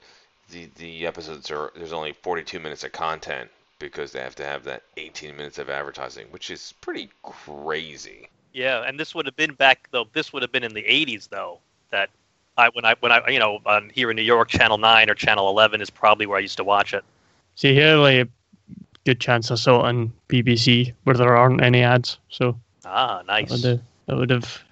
the 0.50 0.68
the 0.76 1.06
episodes 1.06 1.50
are 1.50 1.72
there's 1.76 1.92
only 1.92 2.12
42 2.12 2.58
minutes 2.60 2.84
of 2.84 2.92
content 2.92 3.50
because 3.78 4.12
they 4.12 4.20
have 4.20 4.34
to 4.36 4.44
have 4.44 4.64
that 4.64 4.82
18 4.96 5.36
minutes 5.36 5.58
of 5.58 5.68
advertising, 5.70 6.26
which 6.30 6.50
is 6.50 6.74
pretty 6.80 7.10
crazy. 7.22 8.28
Yeah, 8.52 8.82
and 8.86 8.98
this 9.00 9.14
would 9.14 9.26
have 9.26 9.36
been 9.36 9.54
back 9.54 9.88
though. 9.92 10.06
This 10.12 10.32
would 10.32 10.42
have 10.42 10.52
been 10.52 10.64
in 10.64 10.74
the 10.74 10.82
'80s 10.82 11.28
though. 11.28 11.58
That 11.90 12.10
I 12.58 12.68
when 12.70 12.84
I 12.84 12.94
when 13.00 13.12
I 13.12 13.26
you 13.28 13.38
know 13.38 13.60
on 13.64 13.90
here 13.94 14.10
in 14.10 14.16
New 14.16 14.22
York, 14.22 14.48
Channel 14.48 14.78
Nine 14.78 15.08
or 15.08 15.14
Channel 15.14 15.48
Eleven 15.48 15.80
is 15.80 15.90
probably 15.90 16.26
where 16.26 16.36
I 16.38 16.40
used 16.40 16.58
to 16.58 16.64
watch 16.64 16.92
it. 16.94 17.04
See 17.54 17.74
here, 17.74 17.96
like 17.96 18.28
good 19.04 19.20
chance 19.20 19.50
I 19.50 19.56
saw 19.56 19.80
it 19.80 19.88
on 19.88 20.12
BBC 20.28 20.92
where 21.04 21.16
there 21.16 21.36
aren't 21.36 21.62
any 21.62 21.82
ads, 21.82 22.18
so 22.28 22.56
Ah, 22.84 23.22
nice. 23.26 23.48
that 23.50 23.56
would 23.56 23.64
have, 23.64 23.80
that 24.06 24.16
would 24.16 24.30
have 24.30 24.62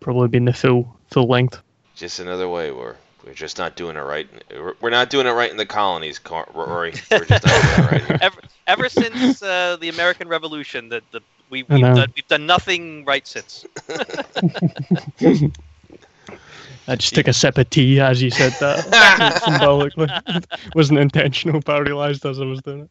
probably 0.00 0.28
been 0.28 0.44
the 0.44 0.52
full 0.52 0.96
full 1.10 1.26
length. 1.26 1.60
Just 2.04 2.20
another 2.20 2.50
way 2.50 2.70
where 2.70 2.96
we're 3.24 3.32
just 3.32 3.56
not 3.56 3.76
doing 3.76 3.96
it 3.96 4.00
right. 4.00 4.28
We're- 4.50 4.74
We're 4.82 4.90
not 4.90 5.08
doing 5.08 5.26
it 5.26 5.30
right 5.30 5.50
in 5.50 5.56
the 5.56 5.64
colonies, 5.64 6.20
Rory. 6.52 6.92
We're 7.10 7.24
just 7.24 7.30
not 7.30 7.42
doing 7.42 7.78
it 7.78 7.90
right 7.92 8.04
here. 8.04 8.18
ever 8.20 8.40
ever 8.66 8.88
since 8.90 9.42
uh, 9.42 9.78
the 9.80 9.88
American 9.88 10.28
Revolution, 10.28 10.90
that 10.90 11.02
the 11.12 11.22
we 11.48 11.62
we've 11.62 11.80
done, 11.80 12.12
we've 12.14 12.28
done 12.28 12.44
nothing 12.44 13.06
right 13.06 13.26
since. 13.26 13.64
I 16.86 16.96
just 16.96 17.14
took 17.14 17.26
a 17.26 17.32
sip 17.32 17.56
of 17.56 17.70
tea 17.70 18.00
as 18.00 18.20
you 18.20 18.30
said 18.30 18.52
that 18.60 19.42
symbolically. 19.44 20.08
Wasn't 20.74 20.98
intentional, 20.98 21.60
but 21.60 21.76
I 21.76 21.78
realised 21.78 22.26
as 22.26 22.38
I 22.38 22.44
was 22.44 22.60
doing 22.60 22.80
it. 22.82 22.90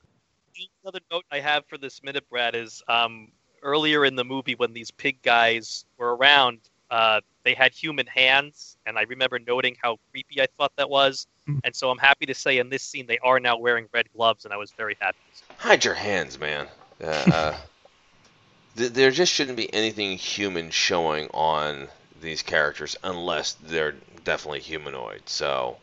Another 0.83 1.01
note 1.11 1.25
I 1.31 1.39
have 1.39 1.67
for 1.67 1.77
this 1.77 2.01
minute, 2.01 2.27
Brad, 2.31 2.55
is 2.55 2.81
um, 2.87 3.31
earlier 3.61 4.05
in 4.05 4.15
the 4.15 4.23
movie 4.23 4.55
when 4.55 4.73
these 4.73 4.89
pig 4.89 5.21
guys 5.21 5.85
were 5.97 6.15
around, 6.15 6.57
uh, 6.93 7.21
they 7.43 7.55
had 7.55 7.73
human 7.73 8.05
hands, 8.05 8.77
and 8.85 8.99
I 8.99 9.01
remember 9.01 9.39
noting 9.39 9.75
how 9.81 9.97
creepy 10.11 10.39
I 10.39 10.45
thought 10.57 10.71
that 10.77 10.91
was. 10.91 11.25
Mm. 11.49 11.59
And 11.63 11.75
so 11.75 11.89
I'm 11.89 11.97
happy 11.97 12.27
to 12.27 12.35
say 12.35 12.59
in 12.59 12.69
this 12.69 12.83
scene 12.83 13.07
they 13.07 13.17
are 13.17 13.39
now 13.39 13.57
wearing 13.57 13.87
red 13.91 14.05
gloves, 14.15 14.45
and 14.45 14.53
I 14.53 14.57
was 14.57 14.71
very 14.77 14.95
happy. 15.01 15.17
Hide 15.57 15.83
your 15.83 15.95
hands, 15.95 16.37
man. 16.37 16.67
Uh, 17.03 17.07
uh, 17.07 17.55
th- 18.77 18.91
there 18.91 19.09
just 19.09 19.33
shouldn't 19.33 19.57
be 19.57 19.73
anything 19.73 20.19
human 20.19 20.69
showing 20.69 21.29
on 21.33 21.87
these 22.21 22.43
characters 22.43 22.95
unless 23.03 23.53
they're 23.53 23.95
definitely 24.23 24.59
humanoid. 24.59 25.23
So, 25.25 25.77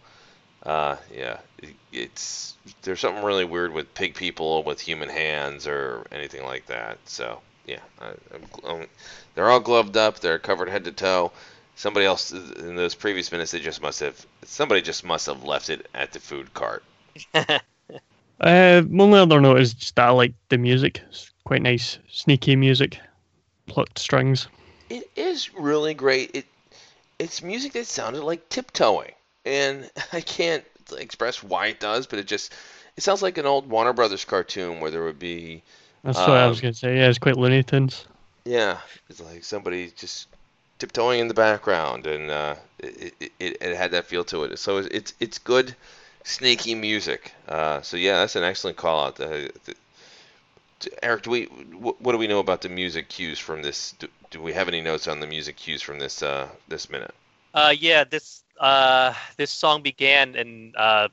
uh, 0.62 0.94
yeah, 1.12 1.38
it- 1.58 1.74
it's 1.92 2.54
there's 2.82 3.00
something 3.00 3.24
really 3.24 3.44
weird 3.44 3.72
with 3.72 3.92
pig 3.94 4.14
people 4.14 4.62
with 4.62 4.80
human 4.80 5.08
hands 5.08 5.66
or 5.66 6.06
anything 6.12 6.44
like 6.44 6.66
that. 6.66 6.98
So, 7.06 7.40
yeah, 7.66 7.80
I, 8.00 8.08
I'm, 8.34 8.42
gl- 8.52 8.70
um, 8.70 8.86
they're 9.34 9.50
all 9.50 9.60
gloved 9.60 9.96
up. 9.96 10.20
They're 10.20 10.38
covered 10.38 10.68
head 10.68 10.84
to 10.84 10.92
toe. 10.92 11.32
Somebody 11.76 12.04
else 12.06 12.30
in 12.32 12.76
those 12.76 12.94
previous 12.94 13.32
minutes, 13.32 13.52
they 13.52 13.60
just 13.60 13.80
must 13.80 14.00
have 14.00 14.26
somebody 14.44 14.82
just 14.82 15.04
must 15.04 15.26
have 15.26 15.44
left 15.44 15.70
it 15.70 15.86
at 15.94 16.12
the 16.12 16.20
food 16.20 16.52
cart. 16.52 16.84
Uh, 18.40 18.82
only 18.98 19.18
other 19.18 19.40
note 19.40 19.60
is 19.60 19.74
just 19.74 19.96
that 19.96 20.08
I 20.08 20.10
like 20.10 20.32
the 20.48 20.56
music. 20.56 21.02
It's 21.08 21.30
quite 21.44 21.60
nice, 21.60 21.98
sneaky 22.08 22.56
music, 22.56 22.98
plucked 23.66 23.98
strings. 23.98 24.48
It 24.88 25.10
is 25.14 25.52
really 25.52 25.92
great. 25.92 26.30
It 26.34 26.46
it's 27.18 27.42
music 27.42 27.74
that 27.74 27.86
sounded 27.86 28.22
like 28.22 28.48
tiptoeing, 28.48 29.12
and 29.44 29.90
I 30.12 30.22
can't 30.22 30.64
express 30.96 31.42
why 31.42 31.66
it 31.66 31.80
does, 31.80 32.06
but 32.06 32.18
it 32.18 32.26
just 32.26 32.54
it 32.96 33.02
sounds 33.02 33.20
like 33.20 33.36
an 33.36 33.44
old 33.44 33.68
Warner 33.68 33.92
Brothers 33.92 34.24
cartoon 34.24 34.80
where 34.80 34.90
there 34.90 35.04
would 35.04 35.18
be 35.18 35.62
That's 36.02 36.18
what 36.18 36.30
I 36.30 36.46
was 36.46 36.58
Um, 36.58 36.62
going 36.62 36.72
to 36.74 36.78
say. 36.78 36.96
Yeah, 36.96 37.08
it's 37.08 37.18
quite 37.18 37.36
Looney 37.36 37.62
Tunes. 37.62 38.06
yeah, 38.44 38.78
it's 39.08 39.20
like 39.20 39.44
somebody 39.44 39.90
just 39.96 40.28
tiptoeing 40.78 41.20
in 41.20 41.28
the 41.28 41.34
background, 41.34 42.06
and 42.06 42.30
uh, 42.30 42.54
it, 42.78 43.14
it, 43.20 43.32
it 43.38 43.56
it 43.62 43.76
had 43.76 43.90
that 43.92 44.06
feel 44.06 44.24
to 44.24 44.44
it. 44.44 44.58
So 44.58 44.78
it's 44.78 44.88
it's, 44.88 45.14
it's 45.20 45.38
good, 45.38 45.74
sneaky 46.24 46.74
music. 46.74 47.32
Uh, 47.48 47.82
so 47.82 47.96
yeah, 47.98 48.16
that's 48.20 48.36
an 48.36 48.44
excellent 48.44 48.76
call 48.78 49.06
out. 49.06 49.20
Uh, 49.20 49.48
th- 49.66 49.76
Eric, 51.02 51.22
do 51.24 51.30
we 51.30 51.44
what 51.44 52.12
do 52.12 52.16
we 52.18 52.26
know 52.26 52.38
about 52.38 52.62
the 52.62 52.70
music 52.70 53.08
cues 53.10 53.38
from 53.38 53.60
this? 53.62 53.92
Do, 53.98 54.08
do 54.30 54.40
we 54.40 54.54
have 54.54 54.68
any 54.68 54.80
notes 54.80 55.06
on 55.08 55.20
the 55.20 55.26
music 55.26 55.56
cues 55.56 55.82
from 55.82 55.98
this 55.98 56.22
uh, 56.22 56.48
this 56.68 56.88
minute? 56.88 57.14
Uh, 57.52 57.74
yeah, 57.78 58.04
this 58.04 58.42
uh, 58.58 59.12
this 59.36 59.50
song 59.50 59.82
began 59.82 60.34
in 60.34 60.72
uh, 60.78 61.08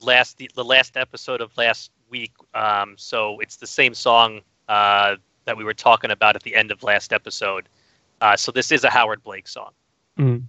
last 0.00 0.36
the, 0.38 0.48
the 0.54 0.62
last 0.64 0.96
episode 0.96 1.40
of 1.40 1.50
last 1.56 1.90
week. 2.12 2.32
Um, 2.54 2.94
so 2.96 3.40
it's 3.40 3.56
the 3.56 3.66
same 3.66 3.94
song 3.94 4.42
uh, 4.68 5.16
that 5.46 5.56
we 5.56 5.64
were 5.64 5.74
talking 5.74 6.12
about 6.12 6.36
at 6.36 6.44
the 6.44 6.54
end 6.54 6.70
of 6.70 6.84
last 6.84 7.12
episode. 7.12 7.68
Uh, 8.20 8.36
so 8.36 8.52
this 8.52 8.70
is 8.70 8.84
a 8.84 8.90
Howard 8.90 9.24
Blake 9.24 9.48
song. 9.48 9.70
Mm. 10.16 10.44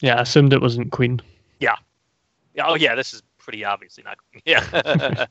Yeah, 0.00 0.16
I 0.16 0.22
assumed 0.22 0.52
it 0.52 0.60
wasn't 0.60 0.92
Queen. 0.92 1.22
Yeah, 1.60 1.76
Oh 2.62 2.74
yeah, 2.74 2.94
this 2.94 3.14
is 3.14 3.22
pretty 3.38 3.64
obviously 3.64 4.04
not. 4.04 4.18
Yeah. 4.44 5.26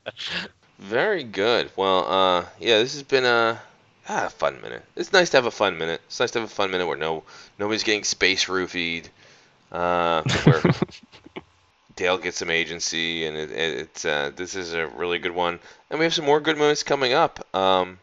Very 0.80 1.24
good. 1.24 1.70
Well, 1.76 2.06
uh, 2.12 2.46
yeah, 2.60 2.80
this 2.80 2.94
has 2.94 3.04
been 3.04 3.26
a 3.26 3.62
ah, 4.10 4.28
fun 4.30 4.60
minute. 4.62 4.84
It's 4.96 5.14
nice 5.14 5.30
to 5.30 5.38
have 5.38 5.46
a 5.46 5.52
fun 5.52 5.78
minute. 5.78 6.02
It's 6.08 6.20
nice 6.20 6.32
to 6.32 6.40
have 6.40 6.50
a 6.50 6.52
fun 6.54 6.72
minute 6.72 6.88
where 6.88 6.98
no 6.98 7.24
nobody's 7.60 7.84
getting 7.84 8.04
space 8.04 8.46
roofied. 8.46 9.08
Uh, 9.72 10.24
where 10.44 10.62
Dale 11.96 12.18
gets 12.18 12.38
some 12.38 12.50
agency, 12.50 13.26
and 13.26 13.38
it, 13.38 13.52
it, 13.52 13.80
it's 13.80 14.06
uh, 14.06 14.32
this 14.36 14.56
is 14.56 14.74
a 14.74 14.88
really 14.88 15.20
good 15.20 15.34
one. 15.34 15.60
And 15.90 16.00
we 16.00 16.06
have 16.06 16.14
some 16.14 16.26
more 16.26 16.40
good 16.40 16.58
moments 16.58 16.84
coming 16.84 17.14
up. 17.14 17.46
Um, 17.56 18.00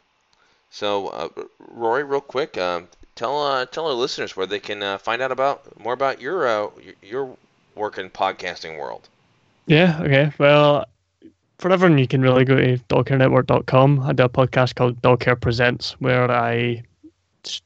so, 0.71 1.09
uh, 1.09 1.29
Rory, 1.73 2.05
real 2.05 2.21
quick, 2.21 2.57
um, 2.57 2.89
tell 3.17 3.43
uh, 3.43 3.67
tell 3.67 3.87
our 3.87 3.95
listeners 3.95 4.37
where 4.37 4.47
they 4.47 4.61
can 4.61 4.83
uh, 4.83 4.99
find 4.99 5.21
out 5.21 5.33
about 5.33 5.79
more 5.79 5.93
about 5.93 6.21
your 6.21 6.47
uh, 6.47 6.71
your 7.03 7.37
work 7.75 7.99
in 7.99 8.11
podcasting 8.11 8.79
world. 8.79 9.09
Yeah, 9.67 10.01
okay. 10.03 10.33
Well, 10.39 10.87
for 11.59 11.71
everyone, 11.71 11.99
you 11.99 12.09
can 12.09 12.23
really 12.23 12.45
go 12.45 12.57
to 12.57 12.79
dogcarenetwork.com. 12.89 14.01
I 14.01 14.13
do 14.13 14.25
a 14.25 14.29
podcast 14.29 14.75
called 14.75 15.01
Dog 15.03 15.21
Care 15.21 15.37
Presents 15.37 15.93
where 16.01 16.31
I 16.31 16.83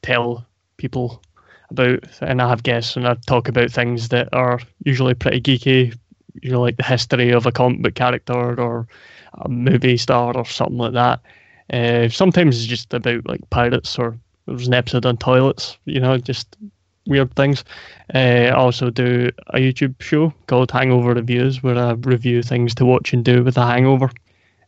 tell 0.02 0.46
people 0.76 1.22
about, 1.70 2.00
and 2.20 2.42
I 2.42 2.48
have 2.48 2.62
guests, 2.62 2.96
and 2.96 3.06
I 3.06 3.14
talk 3.26 3.48
about 3.48 3.70
things 3.70 4.08
that 4.08 4.28
are 4.32 4.60
usually 4.84 5.14
pretty 5.14 5.40
geeky, 5.40 5.96
you 6.44 6.50
know, 6.50 6.61
like 6.61 6.76
the 6.76 6.85
history 6.85 7.30
of 7.30 7.46
a 7.46 7.52
comic 7.52 7.80
book 7.80 7.94
character 7.94 8.61
or 8.61 8.87
a 9.38 9.48
movie 9.48 9.96
star 9.96 10.37
or 10.37 10.44
something 10.44 10.76
like 10.76 10.92
that. 10.92 11.20
Uh, 11.72 12.09
sometimes 12.11 12.59
it's 12.59 12.66
just 12.66 12.92
about 12.92 13.26
like 13.26 13.40
pirates 13.48 13.98
or 13.98 14.18
there 14.44 14.54
was 14.54 14.66
an 14.66 14.74
episode 14.74 15.07
on 15.07 15.16
toilets, 15.16 15.78
you 15.87 15.98
know, 15.98 16.18
just 16.18 16.54
weird 17.07 17.35
things. 17.35 17.64
Uh, 18.14 18.18
I 18.18 18.50
also 18.50 18.90
do 18.90 19.30
a 19.48 19.59
YouTube 19.59 20.00
show 20.02 20.35
called 20.46 20.70
Hangover 20.70 21.14
Reviews 21.14 21.62
where 21.62 21.78
I 21.78 21.92
review 21.92 22.42
things 22.42 22.74
to 22.74 22.85
watch 22.85 23.14
and 23.14 23.24
do 23.24 23.42
with 23.42 23.57
a 23.57 23.66
hangover. 23.66 24.11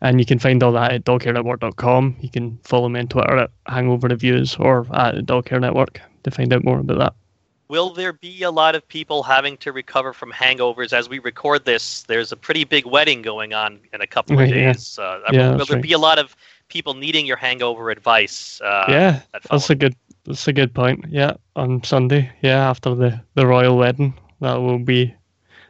And 0.00 0.18
you 0.18 0.24
can 0.24 0.38
find 0.38 0.62
all 0.62 0.72
that 0.72 0.92
at 0.92 1.04
dogcarenetwork.com. 1.04 2.16
You 2.20 2.30
can 2.30 2.58
follow 2.64 2.88
me 2.88 3.00
on 3.00 3.08
Twitter 3.08 3.36
at 3.36 3.50
Hangover 3.66 4.08
Reviews 4.08 4.56
or 4.56 4.86
at 4.94 5.14
the 5.14 5.22
Dog 5.22 5.44
Care 5.44 5.60
Network 5.60 6.00
to 6.24 6.30
find 6.30 6.52
out 6.54 6.64
more 6.64 6.78
about 6.78 6.98
that. 6.98 7.25
Will 7.68 7.90
there 7.90 8.12
be 8.12 8.42
a 8.42 8.50
lot 8.50 8.74
of 8.76 8.86
people 8.88 9.22
having 9.24 9.56
to 9.58 9.72
recover 9.72 10.12
from 10.12 10.30
hangovers 10.32 10.92
as 10.92 11.08
we 11.08 11.18
record 11.18 11.64
this? 11.64 12.02
There's 12.04 12.30
a 12.32 12.36
pretty 12.36 12.64
big 12.64 12.86
wedding 12.86 13.22
going 13.22 13.54
on 13.54 13.80
in 13.92 14.00
a 14.00 14.06
couple 14.06 14.34
of 14.34 14.40
Right, 14.40 14.54
yeah. 14.54 14.72
days. 14.72 14.98
Uh, 14.98 15.20
Yeah, 15.32 15.50
will 15.50 15.58
that's 15.58 15.68
there 15.70 15.76
right. 15.76 15.82
be 15.82 15.92
a 15.92 15.98
lot 15.98 16.18
of 16.18 16.36
people 16.68 16.94
needing 16.94 17.26
your 17.26 17.36
hangover 17.36 17.90
advice? 17.90 18.60
Uh, 18.60 18.84
yeah, 18.88 19.20
that 19.32 19.42
that's 19.50 19.68
a 19.70 19.74
good 19.74 19.94
that's 20.24 20.46
a 20.48 20.52
good 20.52 20.72
point. 20.74 21.04
Yeah, 21.08 21.32
on 21.56 21.82
Sunday, 21.82 22.30
yeah, 22.42 22.70
after 22.70 22.94
the, 22.94 23.20
the 23.34 23.46
royal 23.46 23.76
wedding, 23.76 24.14
that 24.40 24.54
will 24.60 24.78
be 24.78 25.14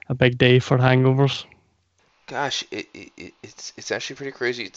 a 0.09 0.15
big 0.15 0.37
day 0.39 0.59
for 0.59 0.79
hangovers. 0.79 1.45
Gosh, 2.27 2.65
it, 2.71 2.87
it, 2.95 3.11
it- 3.17 3.35
it's 3.43 3.73
it's 3.77 3.91
actually 3.91 4.17
pretty 4.17 4.33
crazy. 4.33 4.71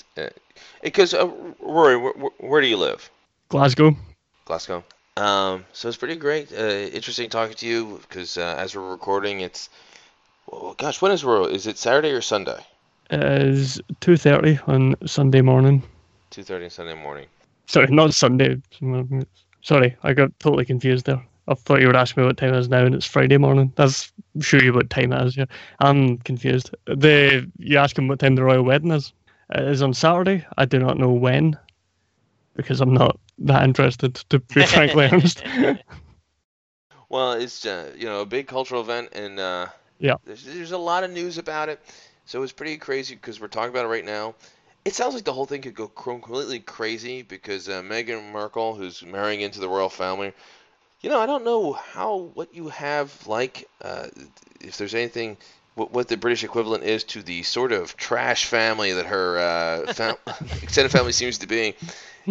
Because 0.84 1.14
uh, 1.14 1.28
Rory, 1.60 1.98
where, 1.98 2.14
where, 2.14 2.32
where 2.40 2.62
do 2.62 2.68
you 2.68 2.78
live? 2.78 3.10
Glasgow. 3.50 3.96
Glasgow. 4.46 4.84
Um, 5.20 5.66
so 5.74 5.90
it's 5.90 5.98
pretty 5.98 6.16
great. 6.16 6.54
Uh, 6.54 6.88
interesting 6.94 7.30
talking 7.30 7.56
to 7.58 7.68
you 7.68 8.00
because 8.08 8.38
uh, 8.38 8.56
as 8.58 8.74
we're 8.74 8.90
recording, 8.90 9.42
it's 9.42 9.70
oh, 10.52 10.74
gosh, 10.76 11.02
when 11.02 11.12
is 11.12 11.26
Royal? 11.26 11.46
Is 11.46 11.68
it 11.68 11.78
Saturday 11.78 12.12
or 12.12 12.22
Sunday? 12.22 12.66
It 13.12 13.22
is 13.22 13.82
two 14.00 14.16
thirty 14.16 14.60
on 14.68 14.96
Sunday 15.06 15.42
morning. 15.42 15.84
Two 16.30 16.44
thirty 16.44 16.70
Sunday 16.70 16.94
morning. 16.94 17.28
Sorry, 17.68 17.88
not 17.88 18.14
Sunday. 18.14 18.62
Sorry, 19.62 19.98
I 20.04 20.14
got 20.14 20.32
totally 20.40 20.64
confused 20.64 21.06
there. 21.06 21.22
I 21.50 21.54
thought 21.54 21.82
you 21.82 21.88
were 21.88 21.98
asking 21.98 22.24
me 22.24 22.28
what 22.28 22.38
time 22.38 22.54
it 22.54 22.60
is 22.60 22.70
now, 22.70 22.86
and 22.86 22.96
it's 22.96 23.06
Friday 23.06 23.38
morning. 23.38 23.74
That's 23.76 24.14
sure 24.40 24.64
you 24.64 24.72
what 24.72 24.90
time 24.90 25.12
it 25.12 25.28
is. 25.28 25.36
Yeah, 25.36 25.46
I'm 25.80 26.20
confused. 26.20 26.74
The 26.86 27.46
you 27.58 27.78
asking 27.78 28.08
what 28.08 28.20
time 28.20 28.36
the 28.36 28.44
royal 28.46 28.64
wedding 28.64 28.92
is? 28.92 29.12
It 29.50 29.68
is 29.68 29.82
on 29.82 29.94
Saturday. 29.94 30.46
I 30.58 30.64
do 30.64 30.80
not 30.80 30.98
know 30.98 31.12
when, 31.12 31.58
because 32.56 32.80
I'm 32.80 32.94
not 32.94 33.20
that 33.40 33.64
interested. 33.64 34.16
To 34.30 34.40
be 34.40 34.62
frankly 34.66 35.06
honest. 35.12 35.44
Well, 37.10 37.34
it's 37.34 37.66
uh, 37.66 37.92
you 37.98 38.06
know 38.06 38.22
a 38.22 38.26
big 38.26 38.48
cultural 38.48 38.82
event 38.82 39.10
and 39.14 39.40
uh, 39.40 39.68
Yeah. 40.00 40.16
There's, 40.26 40.44
there's 40.44 40.72
a 40.72 40.78
lot 40.78 41.04
of 41.04 41.12
news 41.12 41.40
about 41.40 41.70
it, 41.70 41.80
so 42.26 42.44
it's 42.44 42.52
pretty 42.52 42.78
crazy 42.78 43.16
because 43.16 43.42
we're 43.42 43.48
talking 43.48 43.72
about 43.72 43.86
it 43.86 43.90
right 43.90 44.06
now. 44.06 44.36
It 44.86 44.94
sounds 44.94 45.16
like 45.16 45.24
the 45.24 45.34
whole 45.34 45.46
thing 45.46 45.62
could 45.62 45.74
go 45.74 45.88
completely 45.88 46.60
crazy 46.60 47.24
because 47.24 47.68
uh, 47.68 47.82
Meghan 47.82 48.32
Markle, 48.32 48.76
who's 48.76 49.04
marrying 49.04 49.42
into 49.42 49.60
the 49.60 49.68
royal 49.68 49.90
family, 49.90 50.34
you 51.02 51.10
know, 51.10 51.20
I 51.20 51.26
don't 51.26 51.44
know 51.44 51.74
how 51.74 52.30
what 52.36 52.54
you 52.54 52.70
have 52.70 53.28
like 53.28 53.68
uh, 53.82 54.08
if 54.62 54.78
there's 54.78 54.94
anything 54.94 55.38
what, 55.76 55.92
what 55.92 56.08
the 56.08 56.18
British 56.18 56.44
equivalent 56.44 56.84
is 56.84 57.04
to 57.06 57.24
the 57.24 57.42
sort 57.44 57.72
of 57.72 57.98
trash 57.98 58.46
family 58.46 58.94
that 58.94 59.06
her 59.08 59.38
uh, 59.40 59.94
fam- 59.94 60.18
extended 60.62 60.92
family 60.92 61.14
seems 61.14 61.40
to 61.40 61.48
be. 61.48 61.76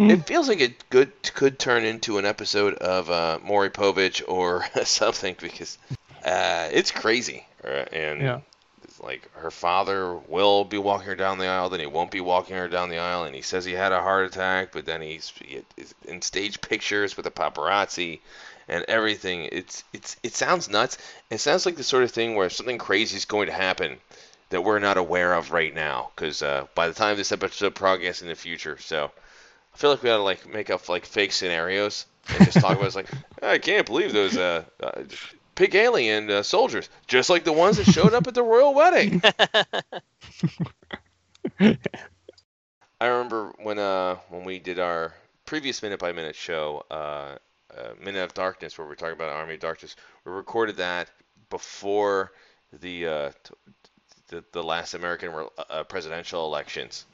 It 0.07 0.25
feels 0.25 0.47
like 0.47 0.61
it 0.61 0.89
could 0.89 1.11
could 1.33 1.59
turn 1.59 1.83
into 1.85 2.17
an 2.17 2.25
episode 2.25 2.75
of 2.75 3.09
uh, 3.09 3.39
Maury 3.43 3.69
Povich 3.69 4.21
or 4.27 4.65
something 4.85 5.35
because 5.39 5.77
uh, 6.25 6.69
it's 6.71 6.91
crazy, 6.91 7.45
uh, 7.63 7.85
and 7.91 8.21
Yeah. 8.21 8.39
it's 8.83 8.99
like 8.99 9.29
her 9.33 9.51
father 9.51 10.15
will 10.15 10.63
be 10.65 10.77
walking 10.77 11.07
her 11.07 11.15
down 11.15 11.37
the 11.37 11.47
aisle, 11.47 11.69
then 11.69 11.79
he 11.79 11.85
won't 11.85 12.11
be 12.11 12.21
walking 12.21 12.55
her 12.55 12.67
down 12.67 12.89
the 12.89 12.99
aisle, 12.99 13.23
and 13.25 13.35
he 13.35 13.41
says 13.41 13.65
he 13.65 13.73
had 13.73 13.91
a 13.91 14.01
heart 14.01 14.25
attack, 14.25 14.71
but 14.71 14.85
then 14.85 15.01
he's 15.01 15.31
he 15.43 15.63
in 16.05 16.21
stage 16.21 16.61
pictures 16.61 17.15
with 17.17 17.25
the 17.25 17.31
paparazzi 17.31 18.19
and 18.67 18.85
everything. 18.87 19.49
It's 19.51 19.83
it's 19.93 20.17
it 20.23 20.33
sounds 20.35 20.69
nuts. 20.69 20.97
It 21.29 21.39
sounds 21.39 21.65
like 21.65 21.75
the 21.75 21.83
sort 21.83 22.03
of 22.03 22.11
thing 22.11 22.35
where 22.35 22.49
something 22.49 22.77
crazy 22.77 23.17
is 23.17 23.25
going 23.25 23.47
to 23.47 23.53
happen 23.53 23.97
that 24.49 24.61
we're 24.63 24.79
not 24.79 24.97
aware 24.97 25.33
of 25.33 25.51
right 25.51 25.73
now, 25.73 26.09
because 26.15 26.41
uh, 26.41 26.65
by 26.75 26.87
the 26.87 26.93
time 26.93 27.17
this 27.17 27.31
episode 27.31 27.75
progresses 27.75 28.21
in 28.23 28.27
the 28.29 28.35
future, 28.35 28.77
so 28.79 29.11
I 29.73 29.77
feel 29.77 29.91
like 29.91 30.03
we 30.03 30.07
gotta 30.09 30.23
like 30.23 30.51
make 30.51 30.69
up 30.69 30.89
like 30.89 31.05
fake 31.05 31.31
scenarios 31.31 32.05
and 32.27 32.45
just 32.45 32.59
talk 32.59 32.75
about. 32.75 32.85
It's 32.85 32.95
like 32.95 33.09
I 33.41 33.57
can't 33.57 33.85
believe 33.85 34.13
those 34.13 34.37
uh, 34.37 34.63
uh 34.81 35.03
pig 35.55 35.75
alien 35.75 36.29
uh, 36.29 36.43
soldiers, 36.43 36.89
just 37.07 37.29
like 37.29 37.43
the 37.43 37.53
ones 37.53 37.77
that 37.77 37.85
showed 37.85 38.13
up 38.13 38.27
at 38.27 38.33
the 38.33 38.43
royal 38.43 38.73
wedding. 38.73 39.21
I 43.01 43.07
remember 43.07 43.53
when 43.61 43.79
uh 43.79 44.15
when 44.29 44.43
we 44.43 44.59
did 44.59 44.79
our 44.79 45.13
previous 45.45 45.81
minute 45.81 45.99
by 45.99 46.11
minute 46.11 46.35
show, 46.35 46.85
uh, 46.91 47.35
uh, 47.75 47.93
Minute 48.03 48.23
of 48.23 48.33
Darkness, 48.33 48.77
where 48.77 48.87
we're 48.87 48.95
talking 48.95 49.13
about 49.15 49.29
Army 49.29 49.55
of 49.55 49.59
Darkness, 49.59 49.95
we 50.25 50.31
recorded 50.31 50.77
that 50.77 51.09
before 51.49 52.31
the 52.81 53.07
uh, 53.07 53.31
t- 53.43 53.53
the, 54.27 54.43
the 54.51 54.63
last 54.63 54.93
American 54.93 55.31
re- 55.33 55.47
uh, 55.69 55.83
presidential 55.83 56.45
elections. 56.45 57.05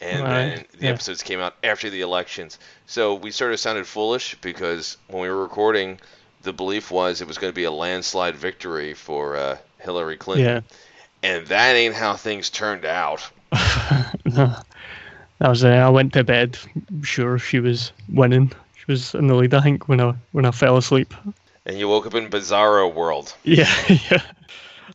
And 0.00 0.22
Right, 0.22 0.30
then 0.30 0.64
the 0.78 0.84
yeah. 0.86 0.90
episodes 0.92 1.22
came 1.22 1.40
out 1.40 1.54
after 1.64 1.88
the 1.88 2.02
elections. 2.02 2.58
So 2.86 3.14
we 3.14 3.30
sort 3.30 3.52
of 3.52 3.60
sounded 3.60 3.86
foolish 3.86 4.36
because 4.40 4.96
when 5.08 5.22
we 5.22 5.28
were 5.28 5.42
recording, 5.42 5.98
the 6.42 6.52
belief 6.52 6.90
was 6.90 7.20
it 7.20 7.28
was 7.28 7.38
going 7.38 7.52
to 7.52 7.54
be 7.54 7.64
a 7.64 7.70
landslide 7.70 8.36
victory 8.36 8.94
for 8.94 9.36
uh, 9.36 9.58
Hillary 9.78 10.16
Clinton. 10.16 10.46
Yeah. 10.46 10.60
And 11.22 11.46
that 11.46 11.74
ain't 11.74 11.94
how 11.94 12.14
things 12.14 12.50
turned 12.50 12.84
out. 12.84 13.28
no. 14.24 14.54
That 15.38 15.48
was 15.48 15.64
uh, 15.64 15.68
I 15.68 15.88
went 15.88 16.12
to 16.14 16.24
bed 16.24 16.58
sure 17.02 17.38
she 17.38 17.60
was 17.60 17.92
winning. 18.08 18.52
She 18.76 18.84
was 18.86 19.14
in 19.14 19.26
the 19.26 19.34
lead, 19.34 19.52
I 19.54 19.60
think, 19.60 19.88
when 19.88 20.00
I 20.00 20.14
when 20.32 20.44
I 20.44 20.50
fell 20.50 20.76
asleep. 20.76 21.12
And 21.66 21.78
you 21.78 21.88
woke 21.88 22.06
up 22.06 22.14
in 22.14 22.30
Bizarro 22.30 22.92
World. 22.92 23.34
Yeah, 23.44 23.72
yeah. 24.10 24.22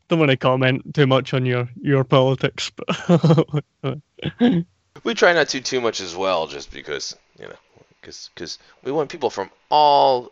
Don't 0.08 0.20
want 0.20 0.32
to 0.32 0.38
comment 0.38 0.94
too 0.94 1.08
much 1.08 1.34
on 1.34 1.46
your 1.46 1.70
your 1.82 2.04
politics, 2.04 2.72
but 2.76 3.64
We 5.04 5.14
try 5.14 5.34
not 5.34 5.50
to 5.50 5.62
too 5.62 5.82
much 5.82 6.00
as 6.00 6.16
well, 6.16 6.48
just 6.48 6.72
because 6.72 7.16
you 7.40 7.48
know, 7.48 7.56
because 8.02 8.60
we 8.84 8.92
want 8.92 9.10
people 9.10 9.30
from 9.30 9.50
all 9.70 10.32